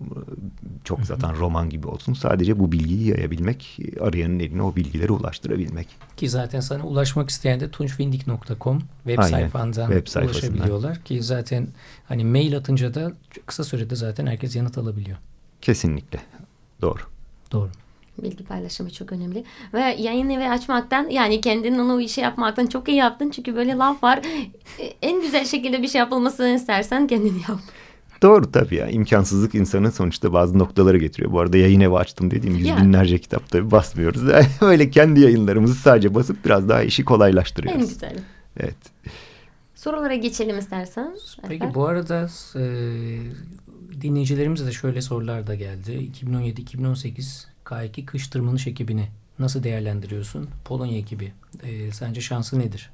çok 0.85 1.01
satan 1.05 1.35
roman 1.35 1.71
gibi 1.71 1.87
olsun. 1.87 2.15
Sadece 2.15 2.59
bu 2.59 2.73
bilgiyi 2.73 3.09
yayabilmek, 3.09 3.79
arayanın 4.01 4.39
eline 4.39 4.63
o 4.63 4.77
bilgileri 4.77 5.13
ulaştırabilmek. 5.13 5.89
Ki 6.17 6.29
zaten 6.29 6.61
sana 6.61 6.87
ulaşmak 6.87 7.31
isteyen 7.31 7.61
de 7.61 7.71
tunçfindik.com 7.71 8.79
web 9.05 9.19
Aynen, 9.19 9.31
sayfandan 9.31 9.91
web 9.91 10.25
ulaşabiliyorlar. 10.25 11.05
Ki 11.05 11.23
zaten 11.23 11.69
hani 12.09 12.25
mail 12.25 12.57
atınca 12.57 12.95
da 12.95 13.13
kısa 13.47 13.65
sürede 13.65 13.97
zaten 13.97 14.27
herkes 14.27 14.57
yanıt 14.57 14.79
alabiliyor. 14.79 15.19
Kesinlikle. 15.61 16.21
Doğru. 16.81 17.01
Doğru 17.53 17.71
bilgi 18.23 18.45
paylaşımı 18.45 18.91
çok 18.91 19.13
önemli. 19.13 19.45
Ve 19.75 19.81
yayın 19.81 20.31
evi 20.31 20.49
açmaktan 20.49 21.09
yani 21.09 21.41
kendinin 21.41 21.79
onu 21.79 22.01
işe 22.01 22.21
yapmaktan 22.21 22.67
çok 22.67 22.89
iyi 22.89 22.97
yaptın. 22.97 23.31
Çünkü 23.31 23.57
böyle 23.57 23.77
laf 23.77 24.03
var. 24.03 24.21
E, 24.79 24.85
en 25.03 25.21
güzel 25.21 25.45
şekilde 25.45 25.83
bir 25.83 25.89
şey 25.89 25.99
yapılmasını 25.99 26.49
istersen 26.49 27.07
kendini 27.07 27.39
yap. 27.49 27.61
Doğru 28.23 28.53
tabii 28.53 28.75
ya. 28.75 28.89
imkansızlık 28.89 29.55
insanın 29.55 29.91
sonuçta 29.91 30.33
bazı 30.33 30.59
noktalara 30.59 30.99
getiriyor. 30.99 31.33
Bu 31.33 31.41
arada 31.41 31.57
yayın 31.57 31.81
evi 31.81 31.95
açtım 31.95 32.31
dediğim 32.31 32.57
yüz 32.57 32.67
yani. 32.67 32.83
binlerce 32.83 33.19
kitap 33.19 33.49
tabii 33.51 33.71
basmıyoruz. 33.71 34.23
Öyle 34.61 34.91
kendi 34.91 35.21
yayınlarımızı 35.21 35.75
sadece 35.75 36.15
basıp 36.15 36.45
biraz 36.45 36.69
daha 36.69 36.83
işi 36.83 37.05
kolaylaştırıyoruz. 37.05 37.83
En 37.83 37.89
güzel. 37.89 38.17
Evet. 38.57 38.77
Sorulara 39.75 40.15
geçelim 40.15 40.59
istersen. 40.59 41.17
Peki 41.43 41.55
Efendim? 41.55 41.75
bu 41.75 41.87
arada 41.87 42.29
e, 42.57 42.63
dinleyicilerimize 44.01 44.67
de 44.67 44.73
şöyle 44.73 45.03
sorular 45.03 45.47
da 45.47 45.55
geldi. 45.55 46.11
2017-2018 46.23 47.47
K2 47.71 48.05
kış 48.05 48.29
tırmanış 48.29 48.67
ekibini 48.67 49.09
nasıl 49.39 49.63
değerlendiriyorsun? 49.63 50.49
Polonya 50.65 50.99
ekibi. 50.99 51.33
E, 51.63 51.93
sence 51.93 52.21
şansı 52.21 52.59
nedir? 52.59 52.91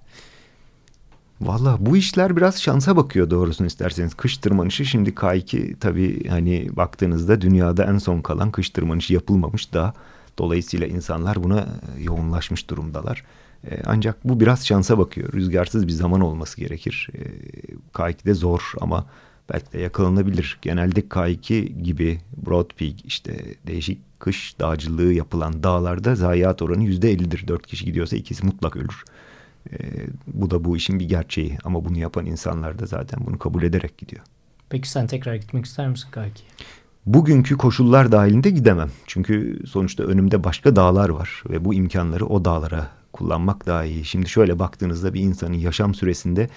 Valla 1.40 1.76
bu 1.80 1.96
işler 1.96 2.36
biraz 2.36 2.62
şansa 2.62 2.96
bakıyor 2.96 3.30
doğrusunu 3.30 3.66
isterseniz. 3.66 4.14
Kış 4.14 4.38
tırmanışı 4.38 4.84
şimdi 4.84 5.10
K2 5.10 5.76
tabii 5.80 6.28
hani 6.28 6.68
baktığınızda 6.76 7.40
dünyada 7.40 7.84
en 7.84 7.98
son 7.98 8.20
kalan 8.20 8.50
kış 8.50 8.70
tırmanışı 8.70 9.14
yapılmamış 9.14 9.72
da 9.72 9.94
dolayısıyla 10.38 10.86
insanlar 10.86 11.44
buna 11.44 11.68
yoğunlaşmış 11.98 12.70
durumdalar. 12.70 13.24
Ee, 13.70 13.82
ancak 13.86 14.24
bu 14.24 14.40
biraz 14.40 14.66
şansa 14.66 14.98
bakıyor. 14.98 15.32
Rüzgarsız 15.32 15.86
bir 15.86 15.92
zaman 15.92 16.20
olması 16.20 16.60
gerekir. 16.60 17.08
Ee, 17.14 17.20
K2'de 17.94 18.34
zor 18.34 18.72
ama 18.80 19.06
belki 19.52 19.72
de 19.72 19.78
yakalanabilir. 19.80 20.58
Genelde 20.62 21.00
K2 21.00 21.82
gibi 21.82 22.20
Broad 22.46 22.70
Peak 22.78 23.04
işte 23.04 23.54
değişik 23.66 24.20
kış 24.20 24.60
dağcılığı 24.60 25.12
yapılan 25.12 25.62
dağlarda 25.62 26.14
zayiat 26.14 26.62
oranı 26.62 26.84
yüzde 26.84 27.10
ellidir. 27.10 27.48
Dört 27.48 27.66
kişi 27.66 27.84
gidiyorsa 27.84 28.16
ikisi 28.16 28.46
mutlak 28.46 28.76
ölür. 28.76 29.04
E, 29.72 29.76
bu 30.26 30.50
da 30.50 30.64
bu 30.64 30.76
işin 30.76 31.00
bir 31.00 31.08
gerçeği 31.08 31.58
ama 31.64 31.84
bunu 31.84 31.98
yapan 31.98 32.26
insanlar 32.26 32.78
da 32.78 32.86
zaten 32.86 33.26
bunu 33.26 33.38
kabul 33.38 33.62
ederek 33.62 33.98
gidiyor. 33.98 34.22
Peki 34.68 34.90
sen 34.90 35.06
tekrar 35.06 35.34
gitmek 35.34 35.64
ister 35.64 35.88
misin 35.88 36.08
Kaki? 36.10 36.42
Bugünkü 37.06 37.56
koşullar 37.56 38.12
dahilinde 38.12 38.50
gidemem. 38.50 38.90
Çünkü 39.06 39.60
sonuçta 39.66 40.02
önümde 40.02 40.44
başka 40.44 40.76
dağlar 40.76 41.08
var 41.08 41.42
ve 41.50 41.64
bu 41.64 41.74
imkanları 41.74 42.26
o 42.26 42.44
dağlara 42.44 42.90
kullanmak 43.12 43.66
daha 43.66 43.84
iyi. 43.84 44.04
Şimdi 44.04 44.28
şöyle 44.28 44.58
baktığınızda 44.58 45.14
bir 45.14 45.20
insanın 45.20 45.54
yaşam 45.54 45.94
süresinde 45.94 46.48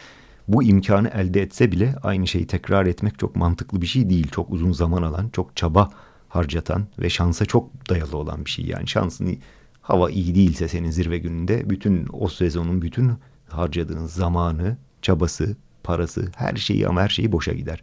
bu 0.50 0.64
imkanı 0.64 1.10
elde 1.10 1.42
etse 1.42 1.72
bile 1.72 1.96
aynı 2.04 2.28
şeyi 2.28 2.48
tekrar 2.48 2.86
etmek 2.86 3.20
çok 3.20 3.36
mantıklı 3.36 3.82
bir 3.82 3.88
şey 3.88 4.10
değil. 4.10 4.28
Çok 4.32 4.50
uzun 4.50 4.72
zaman 4.72 5.02
alan, 5.02 5.30
çok 5.30 5.56
çaba 5.56 5.90
harcatan 6.30 6.88
ve 7.00 7.10
şansa 7.10 7.46
çok 7.46 7.90
dayalı 7.90 8.18
olan 8.18 8.46
bir 8.46 8.50
şey. 8.50 8.66
Yani 8.66 8.88
şansın 8.88 9.38
hava 9.82 10.10
iyi 10.10 10.36
değilse 10.36 10.68
senin 10.68 10.92
zirve 10.92 11.18
gününde 11.18 11.70
bütün 11.70 12.08
o 12.14 12.28
sezonun 12.28 12.82
bütün 12.82 13.12
harcadığın 13.48 14.06
zamanı, 14.06 14.78
çabası, 15.02 15.56
parası, 15.84 16.32
her 16.36 16.56
şeyi 16.56 16.88
ama 16.88 17.02
her 17.02 17.10
şeyi 17.10 17.32
boşa 17.32 17.54
gider. 17.54 17.82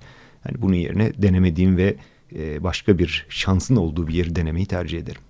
Yani 0.49 0.62
bunun 0.62 0.75
yerine 0.75 1.12
denemediğim 1.23 1.76
ve 1.76 1.96
e, 2.35 2.62
başka 2.64 2.99
bir 2.99 3.26
şansın 3.28 3.76
olduğu 3.76 4.08
bir 4.08 4.14
yeri 4.14 4.37
denemeyi 4.37 4.66
tercih 4.66 4.99
ederim. 4.99 5.23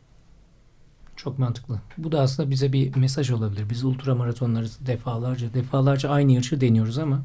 Çok 1.27 1.39
mantıklı. 1.39 1.81
Bu 1.99 2.13
da 2.13 2.21
aslında 2.21 2.51
bize 2.51 2.73
bir 2.73 2.97
mesaj 2.97 3.31
olabilir. 3.31 3.71
Biz 3.71 3.85
ultra 3.85 4.15
maratonları 4.15 4.67
defalarca 4.87 5.55
defalarca 5.55 6.11
aynı 6.11 6.33
yarışı 6.33 6.61
deniyoruz 6.61 6.99
ama 6.99 7.23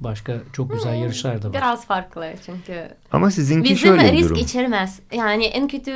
başka 0.00 0.40
çok 0.52 0.72
güzel 0.72 0.94
hmm, 0.94 1.02
yarışlar 1.02 1.42
da 1.42 1.48
var. 1.48 1.54
Biraz 1.54 1.86
farklı 1.86 2.34
çünkü. 2.46 2.88
Ama 3.12 3.30
sizinki 3.30 3.64
Bizim 3.64 3.76
şöyle 3.76 4.12
risk 4.12 4.24
durum. 4.24 4.38
içermez. 4.38 5.00
Yani 5.12 5.44
en 5.44 5.68
kötü 5.68 5.92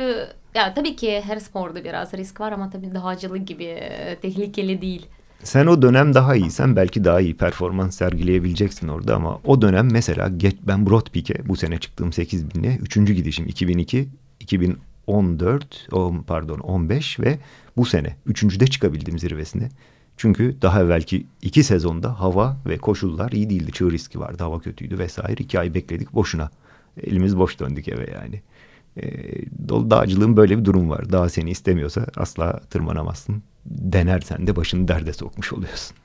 ya 0.55 0.73
tabii 0.73 0.95
ki 0.95 1.21
her 1.25 1.39
sporda 1.39 1.83
biraz 1.83 2.13
risk 2.13 2.41
var 2.41 2.51
ama 2.51 2.69
tabii 2.69 2.93
dağcılık 2.93 3.47
gibi 3.47 3.79
tehlikeli 4.21 4.81
değil. 4.81 5.05
Sen 5.43 5.67
o 5.67 5.81
dönem 5.81 6.13
daha 6.13 6.35
iyisen 6.35 6.75
belki 6.75 7.03
daha 7.03 7.21
iyi 7.21 7.37
performans 7.37 7.97
sergileyebileceksin 7.97 8.87
orada 8.87 9.15
ama 9.15 9.39
o 9.45 9.61
dönem 9.61 9.91
mesela 9.91 10.27
geç, 10.27 10.55
ben 10.61 10.85
Broadpeak'e 10.85 11.49
bu 11.49 11.55
sene 11.55 11.79
çıktığım 11.79 12.09
8000'e 12.09 12.77
3. 12.77 12.95
gidişim 12.95 13.47
2002 13.47 14.09
2000 14.39 14.77
14, 15.07 15.87
pardon 16.27 16.59
15 16.59 17.19
ve 17.19 17.39
bu 17.77 17.85
sene 17.85 18.15
üçüncüde 18.25 18.67
çıkabildim 18.67 19.19
zirvesine. 19.19 19.69
Çünkü 20.17 20.57
daha 20.61 20.81
evvelki 20.81 21.25
iki 21.41 21.63
sezonda 21.63 22.19
hava 22.19 22.57
ve 22.65 22.77
koşullar 22.77 23.31
iyi 23.31 23.49
değildi. 23.49 23.71
Çığ 23.71 23.91
riski 23.91 24.19
vardı, 24.19 24.43
hava 24.43 24.59
kötüydü 24.59 24.99
vesaire. 24.99 25.43
İki 25.43 25.59
ay 25.59 25.73
bekledik 25.73 26.13
boşuna. 26.13 26.49
Elimiz 27.03 27.37
boş 27.37 27.59
döndük 27.59 27.87
eve 27.87 28.11
yani. 28.11 28.41
E, 28.97 29.11
dağcılığın 29.69 30.37
böyle 30.37 30.57
bir 30.57 30.65
durum 30.65 30.89
var. 30.89 31.11
Daha 31.11 31.29
seni 31.29 31.49
istemiyorsa 31.49 32.05
asla 32.17 32.59
tırmanamazsın. 32.59 33.43
Denersen 33.65 34.47
de 34.47 34.55
başını 34.55 34.87
derde 34.87 35.13
sokmuş 35.13 35.53
oluyorsun. 35.53 35.97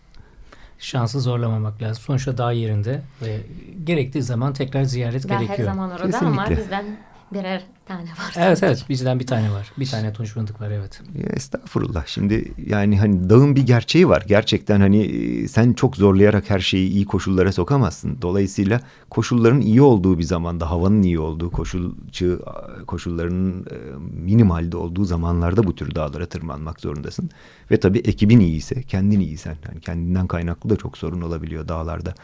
Şansı 0.79 1.21
zorlamamak 1.21 1.83
lazım. 1.83 2.03
Sonuçta 2.03 2.39
dağ 2.39 2.53
yerinde 2.53 3.03
ve 3.23 3.41
gerektiği 3.85 4.23
zaman 4.23 4.53
tekrar 4.53 4.85
ziyaret 4.85 5.31
ya 5.31 5.37
gerekiyor. 5.37 5.59
Her 5.59 5.65
zaman 5.65 5.91
orada 5.91 6.07
Kesinlikle. 6.07 6.27
ama 6.27 6.51
bizden 6.51 6.85
birer 7.33 7.63
tane 7.89 8.11
var. 8.11 8.35
Evet 8.37 8.63
evet 8.63 8.85
bizden 8.89 9.21
bir 9.21 9.27
tane 9.27 9.53
var. 9.53 9.73
Bir 9.79 9.87
tane 9.87 10.13
tunç 10.13 10.29
fındık 10.29 10.61
var 10.61 10.71
evet. 10.71 11.01
Ya 11.15 11.29
estağfurullah. 11.29 12.07
Şimdi 12.07 12.53
yani 12.67 12.99
hani 12.99 13.31
dağın 13.31 13.57
bir 13.57 13.67
gerçeği 13.67 14.09
var. 14.09 14.25
Gerçekten 14.29 14.81
hani 14.81 15.03
e, 15.03 15.49
sen 15.49 15.73
çok 15.73 15.97
zorlayarak 15.97 16.51
her 16.51 16.61
şeyi 16.61 16.91
iyi 16.91 17.05
koşullara 17.05 17.53
sokamazsın. 17.53 18.19
Dolayısıyla 18.23 18.81
koşulların 19.11 19.61
iyi 19.61 19.83
olduğu 19.83 20.19
bir 20.19 20.23
zamanda, 20.23 20.71
havanın 20.71 21.03
iyi 21.03 21.19
olduğu, 21.19 21.51
koşulcu 21.51 22.43
koşulların 22.87 23.67
e, 23.71 23.77
minimalde 24.25 24.77
olduğu 24.77 25.05
zamanlarda 25.05 25.65
bu 25.65 25.75
tür 25.75 25.95
dağlara 25.95 26.27
tırmanmak 26.27 26.81
zorundasın. 26.81 27.31
Ve 27.71 27.81
tabii 27.81 27.99
ekibin 27.99 28.41
iyiyse, 28.41 28.83
kendin 28.83 29.21
iyiysen. 29.21 29.57
Yani 29.69 29.81
kendinden 29.81 30.27
kaynaklı 30.27 30.71
da 30.71 30.77
çok 30.77 30.99
sorun 30.99 31.21
olabiliyor 31.21 31.69
dağlarda 31.69 32.15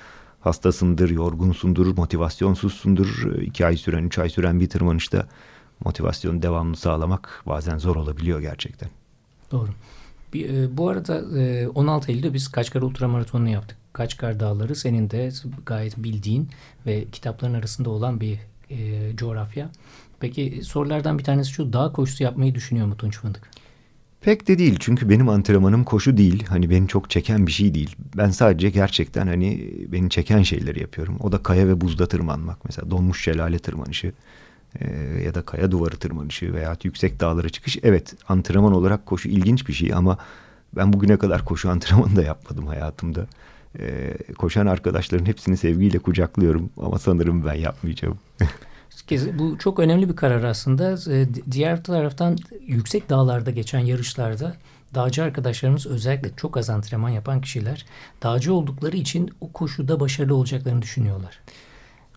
hastasındır, 0.44 1.10
yorgunsundur, 1.10 1.96
motivasyonsuzsundur. 1.96 3.32
İki 3.40 3.66
ay 3.66 3.76
süren, 3.76 4.04
üç 4.04 4.18
ay 4.18 4.28
süren 4.28 4.60
bir 4.60 4.68
tırmanışta 4.68 5.26
motivasyonu 5.84 6.42
devamlı 6.42 6.76
sağlamak 6.76 7.42
bazen 7.46 7.78
zor 7.78 7.96
olabiliyor 7.96 8.40
gerçekten. 8.40 8.90
Doğru. 9.50 9.68
Bir, 10.32 10.54
e, 10.54 10.76
bu 10.76 10.88
arada 10.88 11.38
e, 11.38 11.68
16 11.68 12.12
Eylül'de 12.12 12.34
biz 12.34 12.48
Kaçkar 12.48 12.82
Ultramaratonunu 12.82 13.48
yaptık. 13.48 13.78
Kaçkar 13.92 14.40
Dağları 14.40 14.76
senin 14.76 15.10
de 15.10 15.30
gayet 15.66 15.96
bildiğin 15.96 16.48
ve 16.86 17.04
kitapların 17.04 17.54
arasında 17.54 17.90
olan 17.90 18.20
bir 18.20 18.38
e, 18.70 19.16
coğrafya. 19.16 19.70
Peki 20.20 20.60
sorulardan 20.64 21.18
bir 21.18 21.24
tanesi 21.24 21.52
şu 21.52 21.72
dağ 21.72 21.92
koşusu 21.92 22.24
yapmayı 22.24 22.54
düşünüyor 22.54 22.86
mu 22.86 22.96
Tunç 22.96 23.18
Fındık? 23.18 23.50
Pek 24.24 24.48
de 24.48 24.58
değil 24.58 24.76
çünkü 24.80 25.08
benim 25.08 25.28
antrenmanım 25.28 25.84
koşu 25.84 26.16
değil. 26.16 26.46
Hani 26.48 26.70
beni 26.70 26.88
çok 26.88 27.10
çeken 27.10 27.46
bir 27.46 27.52
şey 27.52 27.74
değil. 27.74 27.96
Ben 28.16 28.30
sadece 28.30 28.70
gerçekten 28.70 29.26
hani 29.26 29.70
beni 29.88 30.10
çeken 30.10 30.42
şeyleri 30.42 30.80
yapıyorum. 30.80 31.16
O 31.20 31.32
da 31.32 31.42
kaya 31.42 31.68
ve 31.68 31.80
buzda 31.80 32.06
tırmanmak. 32.06 32.64
Mesela 32.64 32.90
donmuş 32.90 33.24
şelale 33.24 33.58
tırmanışı 33.58 34.12
e, 34.80 34.86
ya 35.24 35.34
da 35.34 35.42
kaya 35.42 35.70
duvarı 35.70 35.96
tırmanışı 35.96 36.54
veya 36.54 36.76
yüksek 36.84 37.20
dağlara 37.20 37.48
çıkış. 37.48 37.78
Evet 37.82 38.14
antrenman 38.28 38.72
olarak 38.72 39.06
koşu 39.06 39.28
ilginç 39.28 39.68
bir 39.68 39.72
şey 39.72 39.94
ama 39.94 40.18
ben 40.76 40.92
bugüne 40.92 41.16
kadar 41.16 41.44
koşu 41.44 41.70
antrenmanı 41.70 42.16
da 42.16 42.22
yapmadım 42.22 42.66
hayatımda. 42.66 43.26
E, 43.78 44.14
koşan 44.38 44.66
arkadaşların 44.66 45.26
hepsini 45.26 45.56
sevgiyle 45.56 45.98
kucaklıyorum 45.98 46.70
ama 46.76 46.98
sanırım 46.98 47.44
ben 47.44 47.54
yapmayacağım. 47.54 48.18
Bu 49.10 49.58
çok 49.58 49.78
önemli 49.78 50.08
bir 50.08 50.16
karar 50.16 50.42
aslında. 50.42 51.12
Ee, 51.12 51.26
diğer 51.50 51.84
taraftan 51.84 52.38
yüksek 52.60 53.10
dağlarda 53.10 53.50
geçen 53.50 53.78
yarışlarda 53.78 54.54
dağcı 54.94 55.22
arkadaşlarımız 55.22 55.86
özellikle 55.86 56.30
çok 56.36 56.56
az 56.56 56.70
antrenman 56.70 57.08
yapan 57.08 57.40
kişiler 57.40 57.86
dağcı 58.22 58.54
oldukları 58.54 58.96
için 58.96 59.30
o 59.40 59.52
koşuda 59.52 60.00
başarılı 60.00 60.34
olacaklarını 60.34 60.82
düşünüyorlar. 60.82 61.40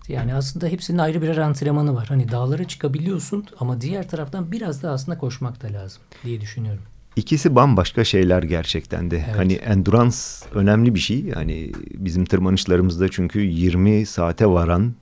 Yani 0.08 0.34
aslında 0.34 0.68
hepsinin 0.68 0.98
ayrı 0.98 1.22
birer 1.22 1.38
antrenmanı 1.38 1.96
var. 1.96 2.08
Hani 2.08 2.32
dağlara 2.32 2.64
çıkabiliyorsun 2.64 3.46
ama 3.60 3.82
diğer 3.82 4.10
taraftan 4.10 4.52
biraz 4.52 4.84
da 4.84 4.92
aslında 4.92 5.18
koşmak 5.18 5.64
da 5.64 5.74
lazım 5.74 6.02
diye 6.24 6.42
düşünüyorum. 6.42 6.84
İkisi 7.18 7.56
bambaşka 7.56 8.04
şeyler 8.04 8.44
gerçekten 8.44 9.12
de. 9.12 9.24
Evet. 9.26 9.38
Hani 9.38 9.54
endurance 9.54 10.18
önemli 10.54 10.96
bir 10.96 11.00
şey. 11.00 11.32
Hani 11.32 11.72
bizim 11.94 12.26
tırmanışlarımızda 12.26 13.10
çünkü 13.10 13.40
20 13.40 14.06
saate 14.06 14.46
varan 14.48 14.94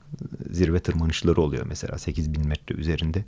zirve 0.50 0.80
tırmanışları 0.80 1.42
oluyor 1.42 1.66
mesela 1.70 1.98
8000 1.98 2.48
metre 2.48 2.76
üzerinde. 2.76 3.24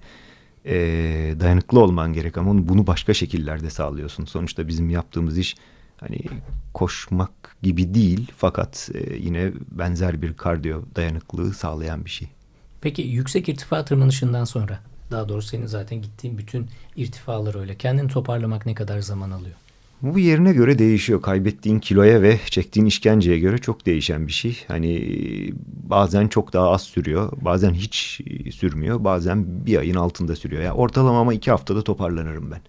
Ee, 0.66 1.36
dayanıklı 1.40 1.80
olman 1.80 2.14
gerek 2.14 2.38
ama 2.38 2.68
bunu 2.68 2.88
başka 2.88 3.14
şekillerde 3.14 3.70
sağlıyorsun. 3.70 4.26
Sonuçta 4.26 4.68
bizim 4.68 4.90
yaptığımız 4.90 5.38
iş 5.38 5.56
hani 6.00 6.20
koşmak 6.74 7.58
gibi 7.64 7.94
değil 7.94 8.32
fakat 8.38 8.90
e, 8.94 9.16
yine 9.16 9.52
benzer 9.72 10.22
bir 10.22 10.34
kardiyo 10.34 10.82
dayanıklılığı 10.96 11.54
sağlayan 11.54 12.06
bir 12.06 12.10
şey. 12.10 12.28
Peki 12.82 13.02
yüksek 13.02 13.50
irtifa 13.50 13.86
tırmanışından 13.86 14.44
sonra 14.44 14.80
daha 15.12 15.30
doğrusu 15.30 15.48
senin 15.48 15.66
zaten 15.66 16.02
gittiğin 16.02 16.38
bütün 16.38 16.68
irtifalar 16.96 17.60
öyle. 17.60 17.76
Kendini 17.76 18.08
toparlamak 18.08 18.66
ne 18.66 18.74
kadar 18.74 19.00
zaman 19.00 19.32
alıyor? 19.32 19.56
Bu 20.02 20.20
yerine 20.20 20.54
göre 20.54 20.80
değişiyor. 20.80 21.22
Kaybettiğin 21.22 21.80
kiloya 21.80 22.22
ve 22.22 22.40
çektiğin 22.46 22.86
işkenceye 22.86 23.40
göre 23.40 23.58
çok 23.58 23.86
değişen 23.86 24.28
bir 24.28 24.32
şey. 24.32 24.64
Hani 24.68 25.14
bazen 25.84 26.28
çok 26.28 26.54
daha 26.54 26.70
az 26.70 26.82
sürüyor. 26.82 27.32
Bazen 27.42 27.74
hiç 27.74 28.22
sürmüyor. 28.56 29.04
Bazen 29.04 29.66
bir 29.66 29.78
ayın 29.78 29.96
altında 29.96 30.36
sürüyor. 30.36 30.62
Yani 30.62 30.74
ortalama 30.74 31.20
ama 31.20 31.34
iki 31.34 31.52
haftada 31.52 31.84
toparlanırım 31.84 32.52
ben. 32.52 32.62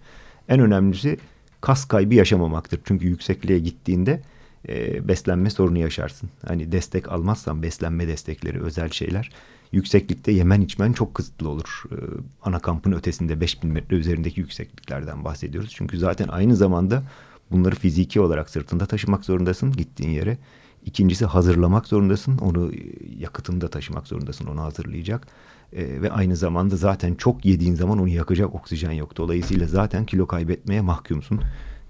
En 0.49 0.59
önemlisi 0.59 1.17
kas 1.61 1.85
kaybı 1.85 2.15
yaşamamaktır. 2.15 2.79
Çünkü 2.83 3.07
yüksekliğe 3.07 3.59
gittiğinde 3.59 4.21
e, 4.67 5.07
beslenme 5.07 5.49
sorunu 5.49 5.77
yaşarsın. 5.77 6.29
Hani 6.47 6.71
destek 6.71 7.11
almazsan 7.11 7.63
beslenme 7.63 8.07
destekleri 8.07 8.61
özel 8.61 8.89
şeyler 8.89 9.31
yükseklikte 9.71 10.31
yemen 10.31 10.61
içmen 10.61 10.93
çok 10.93 11.15
kısıtlı 11.15 11.49
olur. 11.49 11.83
Ee, 11.91 11.95
ana 12.41 12.59
kampın 12.59 12.91
ötesinde 12.91 13.41
5000 13.41 13.71
metre 13.71 13.95
üzerindeki 13.95 14.39
yüksekliklerden 14.39 15.25
bahsediyoruz. 15.25 15.71
Çünkü 15.75 15.97
zaten 15.97 16.27
aynı 16.27 16.55
zamanda 16.55 17.03
bunları 17.51 17.75
fiziki 17.75 18.21
olarak 18.21 18.49
sırtında 18.49 18.85
taşımak 18.85 19.25
zorundasın 19.25 19.71
gittiğin 19.71 20.11
yere. 20.11 20.37
İkincisi 20.85 21.25
hazırlamak 21.25 21.87
zorundasın. 21.87 22.37
Onu 22.37 22.71
e, 22.73 22.79
yakıtını 23.19 23.61
da 23.61 23.67
taşımak 23.67 24.07
zorundasın. 24.07 24.45
Onu 24.45 24.61
hazırlayacak. 24.61 25.27
E, 25.73 26.01
ve 26.01 26.11
aynı 26.11 26.35
zamanda 26.35 26.75
zaten 26.75 27.15
çok 27.15 27.45
yediğin 27.45 27.75
zaman 27.75 27.99
onu 27.99 28.07
yakacak 28.07 28.55
oksijen 28.55 28.91
yok. 28.91 29.17
Dolayısıyla 29.17 29.67
zaten 29.67 30.05
kilo 30.05 30.27
kaybetmeye 30.27 30.81
mahkumsun. 30.81 31.41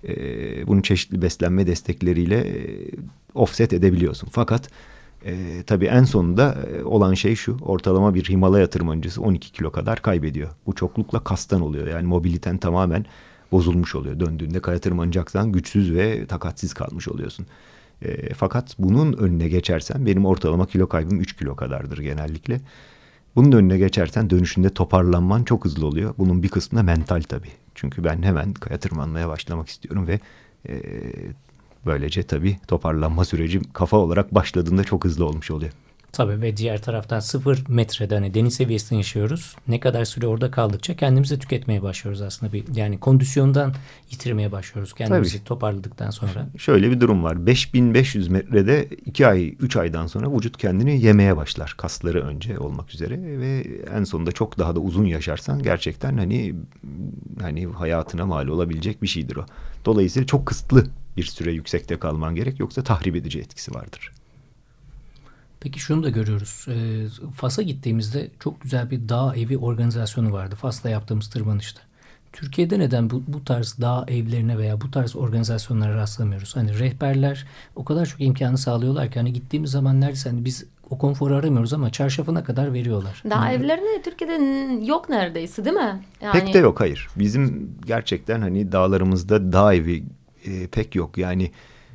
E, 0.07 0.67
bunu 0.67 0.83
çeşitli 0.83 1.21
beslenme 1.21 1.67
destekleriyle 1.67 2.37
e, 2.37 2.55
offset 3.33 3.73
edebiliyorsun. 3.73 4.27
Fakat 4.31 4.69
e, 5.25 5.63
tabii 5.67 5.85
en 5.85 6.03
sonunda 6.03 6.57
e, 6.77 6.83
olan 6.83 7.13
şey 7.13 7.35
şu. 7.35 7.57
Ortalama 7.61 8.15
bir 8.15 8.23
Himalaya 8.23 8.69
tırmanıcısı 8.69 9.21
12 9.21 9.51
kilo 9.51 9.71
kadar 9.71 10.01
kaybediyor. 10.01 10.49
Bu 10.65 10.75
çoklukla 10.75 11.23
kastan 11.23 11.61
oluyor. 11.61 11.87
Yani 11.87 12.07
mobiliten 12.07 12.57
tamamen 12.57 13.05
bozulmuş 13.51 13.95
oluyor. 13.95 14.19
Döndüğünde 14.19 14.59
kaya 14.59 14.79
tırmanacaksan 14.79 15.51
güçsüz 15.51 15.93
ve 15.93 16.25
takatsiz 16.25 16.73
kalmış 16.73 17.07
oluyorsun. 17.07 17.45
E, 18.01 18.33
fakat 18.33 18.75
bunun 18.79 19.13
önüne 19.13 19.49
geçersen 19.49 20.05
benim 20.05 20.25
ortalama 20.25 20.65
kilo 20.65 20.87
kaybım 20.87 21.19
3 21.19 21.35
kilo 21.35 21.55
kadardır 21.55 21.97
genellikle. 21.97 22.61
Bunun 23.35 23.51
önüne 23.51 23.77
geçersen 23.77 24.29
dönüşünde 24.29 24.69
toparlanman 24.69 25.43
çok 25.43 25.65
hızlı 25.65 25.87
oluyor. 25.87 26.13
Bunun 26.17 26.43
bir 26.43 26.49
kısmı 26.49 26.79
da 26.79 26.83
mental 26.83 27.21
tabii. 27.21 27.51
Çünkü 27.75 28.03
ben 28.03 28.23
hemen 28.23 28.53
kaya 28.53 28.79
tırmanmaya 28.79 29.29
başlamak 29.29 29.69
istiyorum 29.69 30.07
ve 30.07 30.19
e, 30.69 30.81
Böylece 31.85 32.23
tabii 32.23 32.57
toparlanma 32.67 33.25
süreci 33.25 33.61
kafa 33.73 33.97
olarak 33.97 34.35
başladığında 34.35 34.83
çok 34.83 35.05
hızlı 35.05 35.25
olmuş 35.25 35.51
oluyor. 35.51 35.71
Tabii 36.11 36.41
ve 36.41 36.57
diğer 36.57 36.81
taraftan 36.81 37.19
sıfır 37.19 37.63
metrede 37.67 38.15
hani 38.15 38.33
deniz 38.33 38.53
seviyesinde 38.53 38.99
yaşıyoruz. 38.99 39.55
Ne 39.67 39.79
kadar 39.79 40.05
süre 40.05 40.27
orada 40.27 40.51
kaldıkça 40.51 40.95
kendimizi 40.95 41.39
tüketmeye 41.39 41.83
başlıyoruz 41.83 42.21
aslında. 42.21 42.53
bir 42.53 42.63
Yani 42.75 42.99
kondisyondan 42.99 43.73
yitirmeye 44.11 44.51
başlıyoruz 44.51 44.93
kendimizi 44.93 45.37
Tabii. 45.37 45.47
toparladıktan 45.47 46.09
sonra. 46.09 46.47
Şöyle 46.57 46.91
bir 46.91 46.99
durum 46.99 47.23
var. 47.23 47.45
5500 47.45 48.27
metrede 48.27 48.87
2 49.05 49.27
ay 49.27 49.55
3 49.59 49.75
aydan 49.75 50.07
sonra 50.07 50.35
vücut 50.35 50.57
kendini 50.57 51.01
yemeye 51.01 51.37
başlar. 51.37 51.75
Kasları 51.77 52.21
önce 52.21 52.59
olmak 52.59 52.93
üzere 52.93 53.39
ve 53.39 53.65
en 53.95 54.03
sonunda 54.03 54.31
çok 54.31 54.59
daha 54.59 54.75
da 54.75 54.79
uzun 54.79 55.05
yaşarsan 55.05 55.63
gerçekten 55.63 56.17
hani 56.17 56.55
hani 57.41 57.65
hayatına 57.65 58.25
mal 58.25 58.47
olabilecek 58.47 59.01
bir 59.01 59.07
şeydir 59.07 59.35
o. 59.35 59.45
Dolayısıyla 59.85 60.25
çok 60.27 60.45
kısıtlı 60.45 60.85
bir 61.17 61.23
süre 61.23 61.51
yüksekte 61.51 61.99
kalman 61.99 62.35
gerek 62.35 62.59
yoksa 62.59 62.83
tahrip 62.83 63.15
edici 63.15 63.39
etkisi 63.39 63.73
vardır. 63.73 64.11
Peki 65.59 65.79
şunu 65.79 66.03
da 66.03 66.09
görüyoruz. 66.09 66.65
E, 66.67 67.07
Fas'a 67.35 67.61
gittiğimizde 67.61 68.31
çok 68.39 68.61
güzel 68.61 68.91
bir 68.91 69.09
dağ 69.09 69.35
evi 69.35 69.57
organizasyonu 69.57 70.33
vardı. 70.33 70.55
Fas'ta 70.55 70.89
yaptığımız 70.89 71.29
tırmanışta. 71.29 71.81
Türkiye'de 72.33 72.79
neden 72.79 73.09
bu, 73.09 73.23
bu 73.27 73.43
tarz 73.43 73.77
dağ 73.81 74.05
evlerine 74.07 74.57
veya 74.57 74.81
bu 74.81 74.91
tarz 74.91 75.15
organizasyonlara 75.15 75.95
rastlamıyoruz? 75.95 76.55
Hani 76.55 76.79
rehberler 76.79 77.47
o 77.75 77.85
kadar 77.85 78.05
çok 78.05 78.21
imkanı 78.21 78.57
sağlıyorlar 78.57 79.11
ki 79.11 79.19
hani 79.19 79.33
gittiğimiz 79.33 79.71
zaman 79.71 80.01
neredeyse 80.01 80.29
hani 80.29 80.45
biz 80.45 80.65
o 80.89 80.97
konforu 80.97 81.35
aramıyoruz 81.35 81.73
ama 81.73 81.89
çarşafına 81.89 82.43
kadar 82.43 82.73
veriyorlar. 82.73 83.23
Dağ 83.29 83.35
yani, 83.35 83.53
evleri 83.53 84.01
Türkiye'de 84.03 84.33
yok 84.85 85.09
neredeyse 85.09 85.65
değil 85.65 85.75
mi? 85.75 86.01
Yani... 86.21 86.39
Pek 86.39 86.53
de 86.53 86.57
yok 86.57 86.79
hayır. 86.79 87.07
Bizim 87.15 87.71
gerçekten 87.85 88.41
hani 88.41 88.71
dağlarımızda 88.71 89.53
dağ 89.53 89.73
evi 89.73 90.03
e, 90.45 90.67
pek 90.67 90.95
yok. 90.95 91.17
Yani 91.17 91.51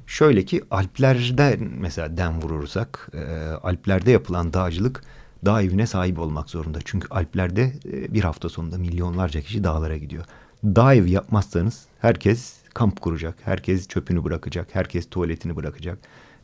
Şöyle 0.06 0.44
ki 0.44 0.62
Alplerde 0.70 1.58
mesela 1.78 2.16
den 2.16 2.42
vurursak 2.42 3.10
e, 3.14 3.24
Alplerde 3.62 4.10
yapılan 4.10 4.52
dağcılık 4.52 5.02
dağ 5.44 5.62
evine 5.62 5.86
sahip 5.86 6.18
olmak 6.18 6.50
zorunda. 6.50 6.78
Çünkü 6.84 7.08
Alplerde 7.10 7.72
e, 7.92 8.14
bir 8.14 8.24
hafta 8.24 8.48
sonunda 8.48 8.78
milyonlarca 8.78 9.40
kişi 9.40 9.64
dağlara 9.64 9.96
gidiyor. 9.96 10.24
Dağ 10.64 10.94
evi 10.94 11.10
yapmazsanız 11.10 11.84
herkes 12.00 12.54
kamp 12.74 13.00
kuracak, 13.00 13.36
herkes 13.42 13.88
çöpünü 13.88 14.24
bırakacak, 14.24 14.68
herkes 14.72 15.10
tuvaletini 15.10 15.56
bırakacak 15.56 15.98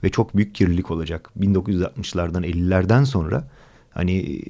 ve 0.05 0.11
çok 0.11 0.37
büyük 0.37 0.55
kirlilik 0.55 0.91
olacak. 0.91 1.31
1960'lardan 1.41 2.45
50'lerden 2.47 3.05
sonra 3.05 3.49
hani 3.91 4.43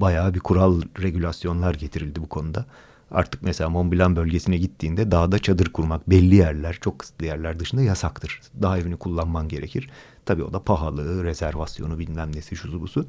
bayağı 0.00 0.34
bir 0.34 0.40
kural 0.40 0.82
regülasyonlar 1.02 1.74
getirildi 1.74 2.22
bu 2.22 2.28
konuda. 2.28 2.66
Artık 3.12 3.42
mesela 3.42 3.70
Mont 3.70 3.92
Blanc 3.92 4.16
bölgesine 4.16 4.56
gittiğinde 4.56 5.10
dağda 5.10 5.38
çadır 5.38 5.72
kurmak 5.72 6.10
belli 6.10 6.34
yerler, 6.34 6.78
çok 6.80 6.98
kısıtlı 6.98 7.26
yerler 7.26 7.58
dışında 7.58 7.82
yasaktır. 7.82 8.40
Dağ 8.62 8.78
evini 8.78 8.96
kullanman 8.96 9.48
gerekir. 9.48 9.90
Tabii 10.24 10.42
o 10.42 10.52
da 10.52 10.62
pahalı, 10.62 11.24
rezervasyonu 11.24 11.98
bilmem 11.98 12.36
nesi 12.36 12.56
şuzu 12.56 12.80
busu. 12.80 13.06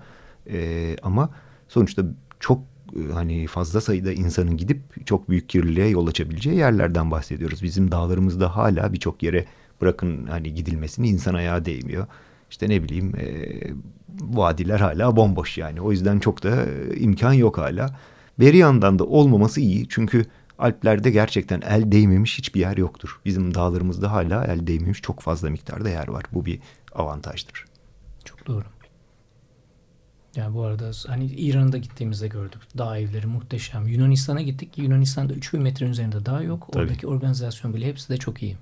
Ee, 0.50 0.96
ama 1.04 1.30
sonuçta 1.68 2.04
çok 2.40 2.62
e, 2.96 3.14
hani 3.14 3.48
fazla 3.48 3.82
sayıda 3.82 4.12
insanın 4.12 4.58
gidip 4.58 5.08
çok 5.08 5.30
büyük 5.30 5.50
kirliliğe 5.50 5.88
yol 5.88 6.08
açabileceği 6.08 6.58
yerlerden 6.58 7.12
bahsediyoruz. 7.12 7.64
Bizim 7.64 7.92
dağlarımızda 7.92 8.56
hala 8.56 8.94
birçok 8.94 9.24
yere 9.24 9.46
bırakın 9.82 10.28
hani 10.28 10.54
gidilmesini 10.54 11.08
insan 11.08 11.34
ayağı 11.34 11.66
değmiyor. 11.66 12.08
İşte 12.50 12.70
ne 12.70 12.84
bileyim 12.84 13.16
e, 13.16 13.28
vadiler 14.22 14.80
hala 14.80 15.16
bomboş 15.16 15.58
yani. 15.58 15.82
O 15.82 15.92
yüzden 15.92 16.20
çok 16.20 16.44
da 16.44 16.66
e, 16.66 17.00
imkan 17.00 17.34
yok 17.34 17.58
hala. 17.58 17.96
Beri 18.40 18.58
yandan 18.58 19.00
da 19.00 19.04
olmaması 19.04 19.62
iyi 19.62 19.86
çünkü 19.90 20.26
Alplerde 20.60 21.12
gerçekten 21.12 21.62
el 21.62 21.92
değmemiş 21.92 22.38
hiçbir 22.38 22.60
yer 22.60 22.78
yoktur. 22.78 23.20
Bizim 23.26 23.54
dağlarımızda 23.54 24.12
hala 24.12 24.46
el 24.46 24.68
değmemiş 24.68 25.02
çok 25.02 25.20
fazla 25.20 25.50
miktarda 25.50 25.90
yer 25.90 26.08
var. 26.08 26.24
Bu 26.34 26.46
bir 26.46 26.60
avantajdır. 26.96 27.66
Çok 28.26 28.48
doğru. 28.48 28.66
Yani 30.36 30.56
bu 30.56 30.64
arada 30.64 30.92
hani 31.08 31.26
İran'da 31.26 31.78
gittiğimizde 31.78 32.28
gördük. 32.28 32.62
Dağ 32.78 32.98
evleri 32.98 33.28
muhteşem. 33.28 33.88
Yunanistan'a 33.88 34.42
gittik. 34.42 34.78
Yunanistan'da 34.78 35.34
3000 35.34 35.62
metrenin 35.62 35.92
üzerinde 35.92 36.26
dağ 36.26 36.42
yok. 36.42 36.70
Tabii. 36.72 36.84
Oradaki 36.84 37.08
organizasyon 37.08 37.74
bile 37.74 37.88
hepsi 37.88 38.10
de 38.10 38.18
çok 38.18 38.44
iyi. 38.44 38.58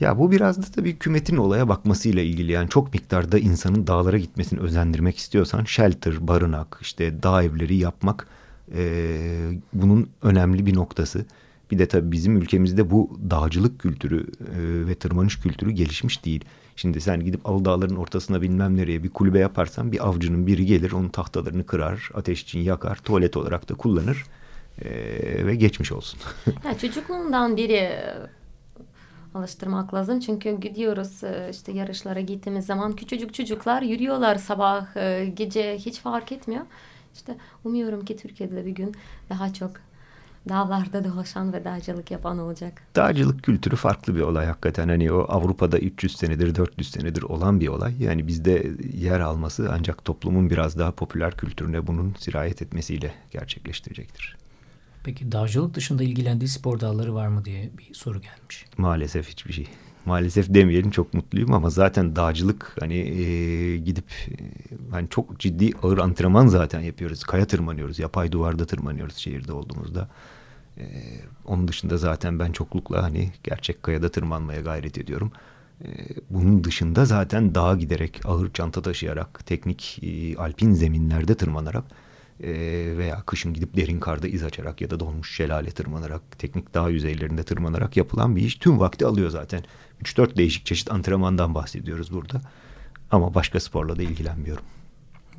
Ya 0.00 0.18
bu 0.18 0.30
biraz 0.30 0.58
da 0.58 0.62
tabii 0.74 0.92
hükümetin 0.92 1.36
olaya 1.36 1.68
bakmasıyla 1.68 2.22
ilgili. 2.22 2.52
Yani 2.52 2.68
çok 2.68 2.94
miktarda 2.94 3.38
insanın 3.38 3.86
dağlara 3.86 4.18
gitmesini 4.18 4.60
özendirmek 4.60 5.18
istiyorsan 5.18 5.64
shelter, 5.64 6.28
barınak, 6.28 6.78
işte 6.82 7.22
dağ 7.22 7.42
evleri 7.42 7.76
yapmak 7.76 8.26
e, 8.74 8.82
bunun 9.72 10.10
önemli 10.22 10.66
bir 10.66 10.74
noktası. 10.74 11.24
Bir 11.70 11.78
de 11.78 11.88
tabii 11.88 12.12
bizim 12.12 12.36
ülkemizde 12.36 12.90
bu 12.90 13.18
dağcılık 13.30 13.78
kültürü 13.78 14.20
e, 14.20 14.86
ve 14.86 14.94
tırmanış 14.94 15.40
kültürü 15.40 15.70
gelişmiş 15.70 16.24
değil. 16.24 16.44
Şimdi 16.76 17.00
sen 17.00 17.20
gidip 17.20 17.48
Alı 17.48 17.64
Dağların 17.64 17.96
ortasına 17.96 18.42
bilmem 18.42 18.76
nereye 18.76 19.02
bir 19.02 19.10
kulübe 19.10 19.38
yaparsan 19.38 19.92
bir 19.92 20.08
avcının 20.08 20.46
biri 20.46 20.66
gelir 20.66 20.92
onun 20.92 21.08
tahtalarını 21.08 21.66
kırar, 21.66 22.10
ateş 22.14 22.42
için 22.42 22.60
yakar, 22.60 22.96
tuvalet 22.96 23.36
olarak 23.36 23.68
da 23.68 23.74
kullanır 23.74 24.24
e, 24.84 24.90
ve 25.46 25.54
geçmiş 25.54 25.92
olsun. 25.92 26.20
ya 26.64 26.78
çocukluğundan 26.78 27.56
biri 27.56 27.72
e, 27.72 28.14
alıştırmak 29.34 29.94
lazım. 29.94 30.20
Çünkü 30.20 30.60
gidiyoruz 30.60 31.24
e, 31.24 31.48
işte 31.50 31.72
yarışlara 31.72 32.20
gittiğimiz 32.20 32.66
zaman 32.66 32.96
küçücük 32.96 33.34
çocuklar 33.34 33.82
yürüyorlar 33.82 34.36
sabah 34.36 34.94
gece 35.36 35.78
hiç 35.78 36.00
fark 36.00 36.32
etmiyor. 36.32 36.62
İşte 37.14 37.36
umuyorum 37.64 38.04
ki 38.04 38.16
Türkiye'de 38.16 38.66
bir 38.66 38.70
gün 38.70 38.94
daha 39.30 39.52
çok 39.52 39.70
dağlarda 40.48 41.04
dolaşan 41.04 41.52
ve 41.52 41.64
dağcılık 41.64 42.10
yapan 42.10 42.38
olacak. 42.38 42.82
Dağcılık 42.96 43.42
kültürü 43.42 43.76
farklı 43.76 44.16
bir 44.16 44.20
olay 44.20 44.46
hakikaten. 44.46 44.88
Hani 44.88 45.12
o 45.12 45.26
Avrupa'da 45.28 45.78
300 45.78 46.16
senedir 46.16 46.54
400 46.54 46.90
senedir 46.90 47.22
olan 47.22 47.60
bir 47.60 47.68
olay. 47.68 48.02
Yani 48.02 48.26
bizde 48.26 48.70
yer 48.94 49.20
alması 49.20 49.70
ancak 49.72 50.04
toplumun 50.04 50.50
biraz 50.50 50.78
daha 50.78 50.92
popüler 50.92 51.36
kültürüne 51.36 51.86
bunun 51.86 52.14
sirayet 52.18 52.62
etmesiyle 52.62 53.14
gerçekleştirecektir. 53.30 54.36
Peki 55.04 55.32
dağcılık 55.32 55.74
dışında 55.74 56.02
ilgilendiği 56.02 56.48
spor 56.48 56.80
dalları 56.80 57.14
var 57.14 57.28
mı 57.28 57.44
diye 57.44 57.70
bir 57.78 57.94
soru 57.94 58.20
gelmiş. 58.20 58.64
Maalesef 58.78 59.28
hiçbir 59.28 59.52
şey 59.52 59.68
maalesef 60.06 60.54
demeyelim 60.54 60.90
çok 60.90 61.14
mutluyum 61.14 61.52
ama 61.52 61.70
zaten 61.70 62.16
dağcılık 62.16 62.76
hani 62.80 62.94
e, 62.94 63.76
gidip 63.76 64.04
e, 64.28 64.34
hani 64.90 65.08
çok 65.08 65.38
ciddi 65.40 65.70
ağır 65.82 65.98
antrenman 65.98 66.46
zaten 66.46 66.80
yapıyoruz. 66.80 67.24
Kaya 67.24 67.46
tırmanıyoruz, 67.46 67.98
yapay 67.98 68.32
duvarda 68.32 68.66
tırmanıyoruz 68.66 69.16
şehirde 69.16 69.52
olduğumuzda. 69.52 70.08
E, 70.78 70.84
onun 71.46 71.68
dışında 71.68 71.96
zaten 71.96 72.38
ben 72.38 72.52
çoklukla 72.52 73.02
hani 73.02 73.32
gerçek 73.44 73.82
kayada 73.82 74.10
tırmanmaya 74.10 74.60
gayret 74.60 74.98
ediyorum. 74.98 75.32
E, 75.84 75.88
bunun 76.30 76.64
dışında 76.64 77.04
zaten 77.04 77.54
dağa 77.54 77.76
giderek 77.76 78.20
ağır 78.24 78.52
çanta 78.52 78.82
taşıyarak 78.82 79.46
teknik 79.46 79.98
e, 80.02 80.36
alpin 80.36 80.72
zeminlerde 80.72 81.34
tırmanarak 81.34 81.84
veya 82.96 83.22
kışın 83.22 83.54
gidip 83.54 83.76
derin 83.76 84.00
karda 84.00 84.28
iz 84.28 84.42
açarak 84.42 84.80
ya 84.80 84.90
da 84.90 85.00
donmuş 85.00 85.36
şelale 85.36 85.70
tırmanarak 85.70 86.38
teknik 86.38 86.74
dağ 86.74 86.88
yüzeylerinde 86.88 87.42
tırmanarak 87.42 87.96
yapılan 87.96 88.36
bir 88.36 88.42
iş 88.42 88.54
tüm 88.54 88.80
vakti 88.80 89.06
alıyor 89.06 89.30
zaten. 89.30 89.64
3-4 90.02 90.36
değişik 90.36 90.66
çeşit 90.66 90.92
antrenmandan 90.92 91.54
bahsediyoruz 91.54 92.12
burada. 92.12 92.40
Ama 93.10 93.34
başka 93.34 93.60
sporla 93.60 93.96
da 93.96 94.02
ilgilenmiyorum. 94.02 94.64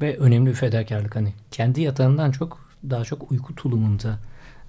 Ve 0.02 0.18
önemli 0.18 0.50
bir 0.50 0.56
fedakarlık 0.56 1.16
hani 1.16 1.34
kendi 1.52 1.82
yatağından 1.82 2.32
çok 2.32 2.70
daha 2.90 3.04
çok 3.04 3.32
uyku 3.32 3.56
tulumunda 3.56 4.20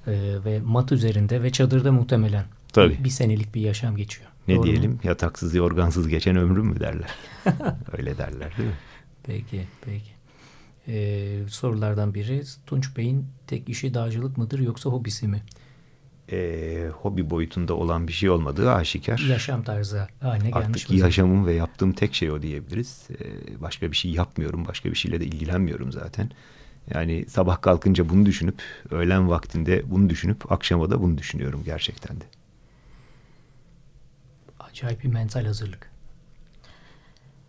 e, 0.06 0.12
ve 0.44 0.60
mat 0.60 0.92
üzerinde 0.92 1.42
ve 1.42 1.52
çadırda 1.52 1.92
muhtemelen 1.92 2.44
Tabii. 2.72 3.04
Bir, 3.04 3.10
senelik 3.10 3.54
bir 3.54 3.60
yaşam 3.60 3.96
geçiyor. 3.96 4.30
Ne 4.48 4.56
Doğru 4.56 4.66
diyelim 4.66 4.90
mu? 4.90 4.98
yataksız 5.04 5.54
yorgansız 5.54 6.08
geçen 6.08 6.36
ömrüm 6.36 6.66
mü 6.66 6.80
derler. 6.80 7.10
Öyle 7.98 8.18
derler 8.18 8.56
değil 8.58 8.68
mi? 8.68 8.74
Peki 9.22 9.66
peki. 9.84 10.10
Ee, 10.88 11.38
sorulardan 11.48 12.14
biri 12.14 12.42
Tunç 12.66 12.96
Bey'in 12.96 13.26
tek 13.46 13.68
işi 13.68 13.94
dağcılık 13.94 14.36
mıdır 14.38 14.58
yoksa 14.58 14.90
hobisi 14.90 15.28
mi? 15.28 15.42
E, 16.30 16.88
hobi 17.02 17.30
boyutunda 17.30 17.74
olan 17.74 18.08
bir 18.08 18.12
şey 18.12 18.30
olmadığı 18.30 18.72
aşikar. 18.72 19.18
Yaşam 19.28 19.62
tarzı 19.62 20.08
haline 20.20 20.50
gelmiş. 20.50 20.82
Artık 20.84 20.90
yaşamım 20.90 21.46
ve 21.46 21.52
yaptığım 21.52 21.92
tek 21.92 22.14
şey 22.14 22.30
o 22.30 22.42
diyebiliriz. 22.42 23.08
E, 23.10 23.60
başka 23.60 23.90
bir 23.90 23.96
şey 23.96 24.10
yapmıyorum. 24.10 24.66
Başka 24.66 24.90
bir 24.90 24.96
şeyle 24.96 25.20
de 25.20 25.24
ilgilenmiyorum 25.24 25.92
zaten. 25.92 26.30
Yani 26.94 27.24
sabah 27.28 27.62
kalkınca 27.62 28.08
bunu 28.08 28.26
düşünüp 28.26 28.62
öğlen 28.90 29.28
vaktinde 29.28 29.82
bunu 29.90 30.10
düşünüp 30.10 30.52
akşama 30.52 30.90
da 30.90 31.02
bunu 31.02 31.18
düşünüyorum 31.18 31.62
gerçekten 31.64 32.20
de. 32.20 32.24
Acayip 34.60 35.04
bir 35.04 35.08
mental 35.08 35.44
hazırlık. 35.44 35.90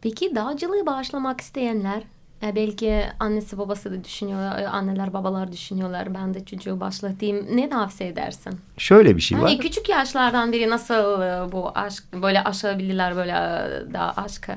Peki 0.01 0.35
dağcılığı 0.35 0.85
başlamak 0.85 1.41
isteyenler 1.41 2.03
e, 2.43 2.55
belki 2.55 3.03
annesi 3.19 3.57
babası 3.57 3.91
da 3.91 4.03
düşünüyor, 4.03 4.59
e, 4.59 4.67
anneler 4.67 5.13
babalar 5.13 5.51
düşünüyorlar. 5.51 6.13
Ben 6.13 6.33
de 6.33 6.45
çocuğu 6.45 6.79
başlatayım. 6.79 7.57
Ne 7.57 7.69
tavsiye 7.69 8.09
edersin? 8.09 8.59
Şöyle 8.77 9.15
bir 9.15 9.21
şey 9.21 9.37
hani 9.37 9.53
var. 9.53 9.61
Küçük 9.61 9.89
yaşlardan 9.89 10.51
biri 10.51 10.69
nasıl 10.69 11.21
e, 11.21 11.51
bu 11.51 11.71
aşk 11.75 12.03
böyle 12.21 12.43
aşabilirler 12.43 13.15
böyle 13.15 13.33
daha 13.93 14.11
aşkı? 14.11 14.51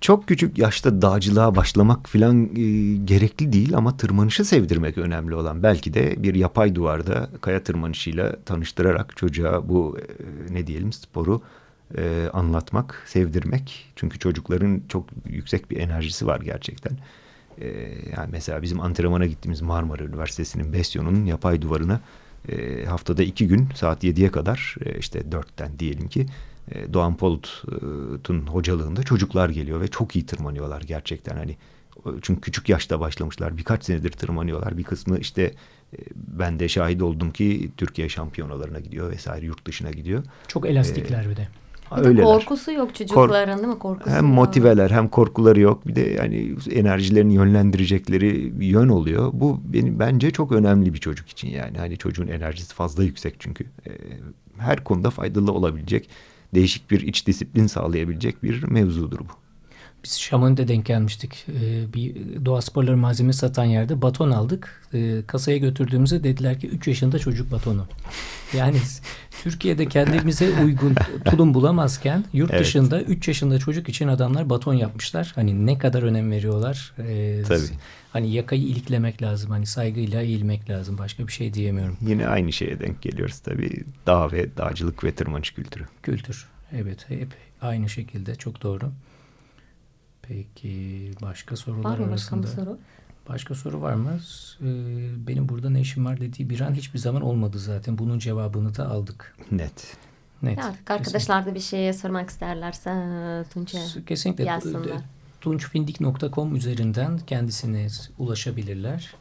Çok 0.00 0.28
küçük 0.28 0.58
yaşta 0.58 1.02
dağcılığa 1.02 1.56
başlamak 1.56 2.08
falan 2.08 2.44
e, 2.44 2.96
gerekli 3.04 3.52
değil 3.52 3.76
ama 3.76 3.96
tırmanışı 3.96 4.44
sevdirmek 4.44 4.98
önemli 4.98 5.34
olan. 5.34 5.62
Belki 5.62 5.94
de 5.94 6.22
bir 6.22 6.34
yapay 6.34 6.74
duvarda 6.74 7.28
kaya 7.40 7.62
tırmanışıyla 7.62 8.36
tanıştırarak 8.46 9.16
çocuğa 9.16 9.68
bu 9.68 9.98
e, 9.98 10.54
ne 10.54 10.66
diyelim 10.66 10.92
sporu 10.92 11.42
e, 11.98 12.30
anlatmak, 12.32 13.02
sevdirmek. 13.06 13.92
Çünkü 13.96 14.18
çocukların 14.18 14.82
çok 14.88 15.06
yüksek 15.28 15.70
bir 15.70 15.76
enerjisi 15.76 16.26
var 16.26 16.40
gerçekten. 16.40 16.96
E, 17.60 17.66
yani 18.16 18.28
mesela 18.32 18.62
bizim 18.62 18.80
antrenmana 18.80 19.26
gittiğimiz 19.26 19.60
Marmara 19.60 20.04
Üniversitesi'nin 20.04 20.72
Besyo'nun 20.72 21.24
yapay 21.24 21.62
duvarına 21.62 22.00
e, 22.48 22.84
haftada 22.84 23.22
iki 23.22 23.48
gün 23.48 23.68
saat 23.74 24.04
7'ye 24.04 24.30
kadar 24.30 24.76
e, 24.84 24.98
işte 24.98 25.32
dörtten 25.32 25.78
diyelim 25.78 26.08
ki 26.08 26.26
e, 26.70 26.92
Doğan 26.92 27.16
Polut'un 27.16 28.46
hocalığında 28.46 29.02
çocuklar 29.02 29.48
geliyor 29.48 29.80
ve 29.80 29.88
çok 29.88 30.16
iyi 30.16 30.26
tırmanıyorlar 30.26 30.82
gerçekten 30.82 31.36
hani 31.36 31.56
çünkü 32.22 32.40
küçük 32.40 32.68
yaşta 32.68 33.00
başlamışlar 33.00 33.56
birkaç 33.56 33.84
senedir 33.84 34.10
tırmanıyorlar 34.10 34.78
bir 34.78 34.84
kısmı 34.84 35.18
işte 35.18 35.42
e, 35.42 35.98
ben 36.14 36.58
de 36.60 36.68
şahit 36.68 37.02
oldum 37.02 37.30
ki 37.30 37.70
Türkiye 37.76 38.08
şampiyonalarına 38.08 38.80
gidiyor 38.80 39.10
vesaire 39.10 39.46
yurt 39.46 39.66
dışına 39.66 39.90
gidiyor. 39.90 40.24
Çok 40.48 40.66
elastikler 40.66 41.24
ee, 41.24 41.30
bir 41.30 41.36
de. 41.36 41.48
De 41.96 42.22
korkusu 42.22 42.72
yok 42.72 42.94
çocukların 42.94 43.58
değil 43.58 43.68
mi? 43.68 43.78
Korkusu 43.78 44.10
hem 44.10 44.24
motiveler 44.24 44.90
hem 44.90 45.08
korkuları 45.08 45.60
yok. 45.60 45.86
Bir 45.86 45.94
de 45.94 46.00
yani 46.00 46.54
enerjilerini 46.70 47.34
yönlendirecekleri 47.34 48.52
yön 48.60 48.88
oluyor. 48.88 49.30
Bu 49.32 49.60
benim 49.64 49.98
bence 49.98 50.30
çok 50.30 50.52
önemli 50.52 50.94
bir 50.94 50.98
çocuk 50.98 51.28
için 51.28 51.48
yani. 51.48 51.78
Hani 51.78 51.96
çocuğun 51.96 52.26
enerjisi 52.26 52.74
fazla 52.74 53.04
yüksek 53.04 53.34
çünkü. 53.38 53.64
Ee, 53.64 53.90
her 54.58 54.84
konuda 54.84 55.10
faydalı 55.10 55.52
olabilecek, 55.52 56.08
değişik 56.54 56.90
bir 56.90 57.00
iç 57.00 57.26
disiplin 57.26 57.66
sağlayabilecek 57.66 58.42
bir 58.42 58.62
mevzudur 58.62 59.18
bu. 59.18 59.39
Biz 60.04 60.20
Şamon'da 60.20 60.68
denk 60.68 60.86
gelmiştik. 60.86 61.46
Ee, 61.48 61.92
bir 61.94 62.14
doğa 62.44 62.60
sporları 62.60 62.96
malzeme 62.96 63.32
satan 63.32 63.64
yerde 63.64 64.02
baton 64.02 64.30
aldık. 64.30 64.82
Ee, 64.94 65.22
kasaya 65.26 65.56
götürdüğümüzde 65.56 66.24
dediler 66.24 66.60
ki 66.60 66.68
3 66.68 66.88
yaşında 66.88 67.18
çocuk 67.18 67.52
batonu. 67.52 67.86
Yani 68.56 68.78
Türkiye'de 69.42 69.86
kendimize 69.86 70.62
uygun 70.64 70.94
tulum 71.24 71.54
bulamazken 71.54 72.24
yurt 72.32 72.50
evet. 72.50 72.60
dışında 72.60 73.02
3 73.02 73.28
yaşında 73.28 73.58
çocuk 73.58 73.88
için 73.88 74.08
adamlar 74.08 74.50
baton 74.50 74.74
yapmışlar. 74.74 75.32
Hani 75.34 75.66
ne 75.66 75.78
kadar 75.78 76.02
önem 76.02 76.30
veriyorlar. 76.30 76.92
Ee, 76.98 77.42
Tabii. 77.48 77.60
Hani 78.12 78.32
yakayı 78.32 78.62
iliklemek 78.62 79.22
lazım. 79.22 79.50
Hani 79.50 79.66
saygıyla 79.66 80.22
eğilmek 80.22 80.70
lazım. 80.70 80.98
Başka 80.98 81.26
bir 81.26 81.32
şey 81.32 81.54
diyemiyorum. 81.54 81.96
Yine 82.06 82.26
aynı 82.26 82.52
şeye 82.52 82.80
denk 82.80 83.02
geliyoruz 83.02 83.38
tabii. 83.38 83.84
Dağ 84.06 84.32
ve 84.32 84.56
dağcılık 84.56 85.04
ve 85.04 85.14
tırmanış 85.14 85.50
kültürü. 85.50 85.84
Kültür. 86.02 86.48
Evet 86.72 87.10
hep 87.10 87.28
aynı 87.62 87.88
şekilde 87.88 88.34
çok 88.34 88.62
doğru. 88.62 88.92
Peki 90.30 91.10
başka 91.22 91.56
sorular 91.56 91.90
var 91.90 91.98
mı 91.98 92.06
arasında? 92.06 92.42
Başka 92.42 92.60
soru? 92.62 92.78
Başka 93.28 93.54
soru 93.54 93.80
var 93.80 93.94
mı? 93.94 94.20
Ee, 94.60 94.66
benim 95.26 95.48
burada 95.48 95.70
ne 95.70 95.80
işim 95.80 96.04
var 96.04 96.20
dediği 96.20 96.50
bir 96.50 96.60
an 96.60 96.74
hiçbir 96.74 96.98
zaman 96.98 97.22
olmadı 97.22 97.58
zaten. 97.58 97.98
Bunun 97.98 98.18
cevabını 98.18 98.76
da 98.76 98.88
aldık. 98.88 99.36
Net. 99.50 99.96
Net. 100.42 100.58
Ya, 100.58 100.74
arkadaşlar 100.86 101.46
da 101.46 101.54
bir 101.54 101.60
şey 101.60 101.92
sormak 101.92 102.30
isterlerse 102.30 102.90
Tunç'a 103.52 104.04
Kesinlikle. 104.06 104.44
yazsınlar. 104.44 105.02
Tunçfindik.com 105.40 106.56
üzerinden 106.56 107.18
kendisine 107.18 107.86
ulaşabilirler. 108.18 109.14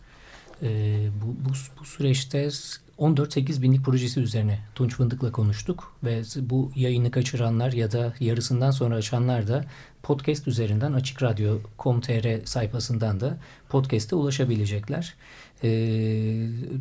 Ee, 0.62 1.08
bu, 1.22 1.50
bu, 1.50 1.54
bu 1.80 1.86
süreçte 1.86 2.50
14-8 2.99 3.62
binlik 3.62 3.85
projesi 3.85 4.19
üzerine 4.19 4.59
Tunç 4.75 4.95
Fındık'la 4.95 5.31
konuştuk 5.31 5.93
ve 6.03 6.21
bu 6.35 6.71
yayını 6.75 7.12
kaçıranlar 7.12 7.71
ya 7.71 7.91
da 7.91 8.13
yarısından 8.19 8.71
sonra 8.71 8.95
açanlar 8.95 9.47
da 9.47 9.65
podcast 10.03 10.47
üzerinden 10.47 10.93
Açık 10.93 11.23
Radyo.com.tr 11.23 12.45
sayfasından 12.45 13.19
da 13.19 13.38
podcast'e 13.69 14.15
ulaşabilecekler. 14.15 15.15
E, 15.63 15.69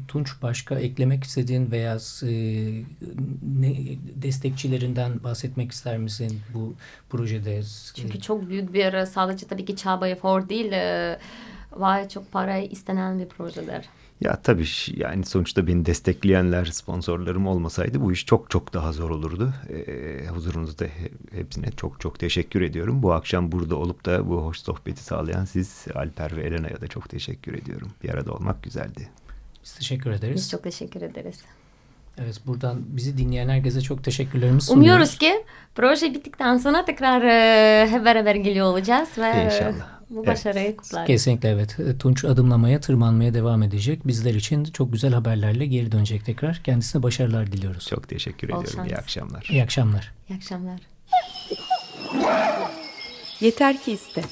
Tunç 0.08 0.42
başka 0.42 0.78
eklemek 0.78 1.24
istediğin 1.24 1.70
veya 1.70 1.98
e, 2.22 2.30
ne, 3.60 3.76
destekçilerinden 4.14 5.22
bahsetmek 5.24 5.72
ister 5.72 5.98
misin 5.98 6.40
bu 6.54 6.74
projede? 7.10 7.62
Çünkü 7.94 8.20
çok 8.20 8.48
büyük 8.48 8.72
bir 8.74 9.04
sadece 9.04 9.46
tabii 9.46 9.64
ki 9.64 9.76
çaba 9.76 10.08
efor 10.08 10.48
değil 10.48 10.72
e, 10.72 11.18
var 11.72 12.08
çok 12.08 12.32
para 12.32 12.58
istenen 12.58 13.18
bir 13.18 13.26
projeler. 13.26 13.84
Ya 14.20 14.42
tabii 14.42 14.66
yani 14.96 15.24
sonuçta 15.24 15.66
beni 15.66 15.86
destekleyenler, 15.86 16.64
sponsorlarım 16.64 17.46
olmasaydı 17.46 18.00
bu 18.00 18.12
iş 18.12 18.26
çok 18.26 18.50
çok 18.50 18.74
daha 18.74 18.92
zor 18.92 19.10
olurdu. 19.10 19.52
Ee, 19.70 20.26
huzurunuzda 20.28 20.86
hepsine 21.32 21.70
çok 21.70 22.00
çok 22.00 22.18
teşekkür 22.18 22.62
ediyorum. 22.62 23.02
Bu 23.02 23.12
akşam 23.12 23.52
burada 23.52 23.76
olup 23.76 24.06
da 24.06 24.28
bu 24.28 24.44
hoş 24.44 24.58
sohbeti 24.58 25.04
sağlayan 25.04 25.44
siz 25.44 25.86
Alper 25.94 26.36
ve 26.36 26.42
Elena'ya 26.42 26.80
da 26.80 26.86
çok 26.86 27.08
teşekkür 27.08 27.54
ediyorum. 27.54 27.88
Bir 28.02 28.10
arada 28.10 28.32
olmak 28.32 28.62
güzeldi. 28.62 29.08
Biz 29.64 29.74
teşekkür 29.74 30.10
ederiz. 30.10 30.36
Biz 30.36 30.50
çok 30.50 30.62
teşekkür 30.62 31.02
ederiz. 31.02 31.40
Evet 32.18 32.40
buradan 32.46 32.78
bizi 32.86 33.18
dinleyen 33.18 33.48
herkese 33.48 33.80
çok 33.80 34.04
teşekkürlerimizi 34.04 34.66
sunuyoruz. 34.66 34.86
Umuyoruz 34.86 35.18
ki 35.18 35.44
proje 35.74 36.14
bittikten 36.14 36.56
sonra 36.56 36.84
tekrar 36.84 37.22
e, 37.22 37.88
hep 37.90 38.04
beraber 38.04 38.34
geliyor 38.34 38.66
olacağız. 38.66 39.08
ve 39.18 39.44
İnşallah 39.44 39.97
bu 40.10 40.26
başarıyı 40.26 40.66
evet. 40.66 40.76
kutlar. 40.76 41.06
Kesinlikle 41.06 41.48
evet. 41.48 41.76
Tunç 41.98 42.24
adımlamaya, 42.24 42.80
tırmanmaya 42.80 43.34
devam 43.34 43.62
edecek. 43.62 44.06
Bizler 44.06 44.34
için 44.34 44.64
çok 44.64 44.92
güzel 44.92 45.12
haberlerle 45.12 45.66
geri 45.66 45.92
dönecek 45.92 46.24
tekrar. 46.24 46.60
Kendisine 46.64 47.02
başarılar 47.02 47.52
diliyoruz. 47.52 47.88
Çok 47.88 48.08
teşekkür 48.08 48.48
Bol 48.48 48.62
ediyorum. 48.62 48.76
Şans. 48.76 48.90
İyi 48.90 48.96
akşamlar. 48.96 49.48
İyi 49.50 49.62
akşamlar. 49.62 50.12
İyi 50.28 50.36
akşamlar. 50.36 50.80
Yeter 53.40 53.82
ki 53.82 53.92
iste. 53.92 54.22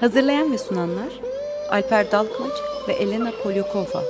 Hazırlayan 0.00 0.52
ve 0.52 0.58
sunanlar 0.58 1.12
Alper 1.70 2.10
Dalkılıç 2.12 2.54
ve 2.88 2.92
Elena 2.92 3.30
Polyakova. 3.42 4.02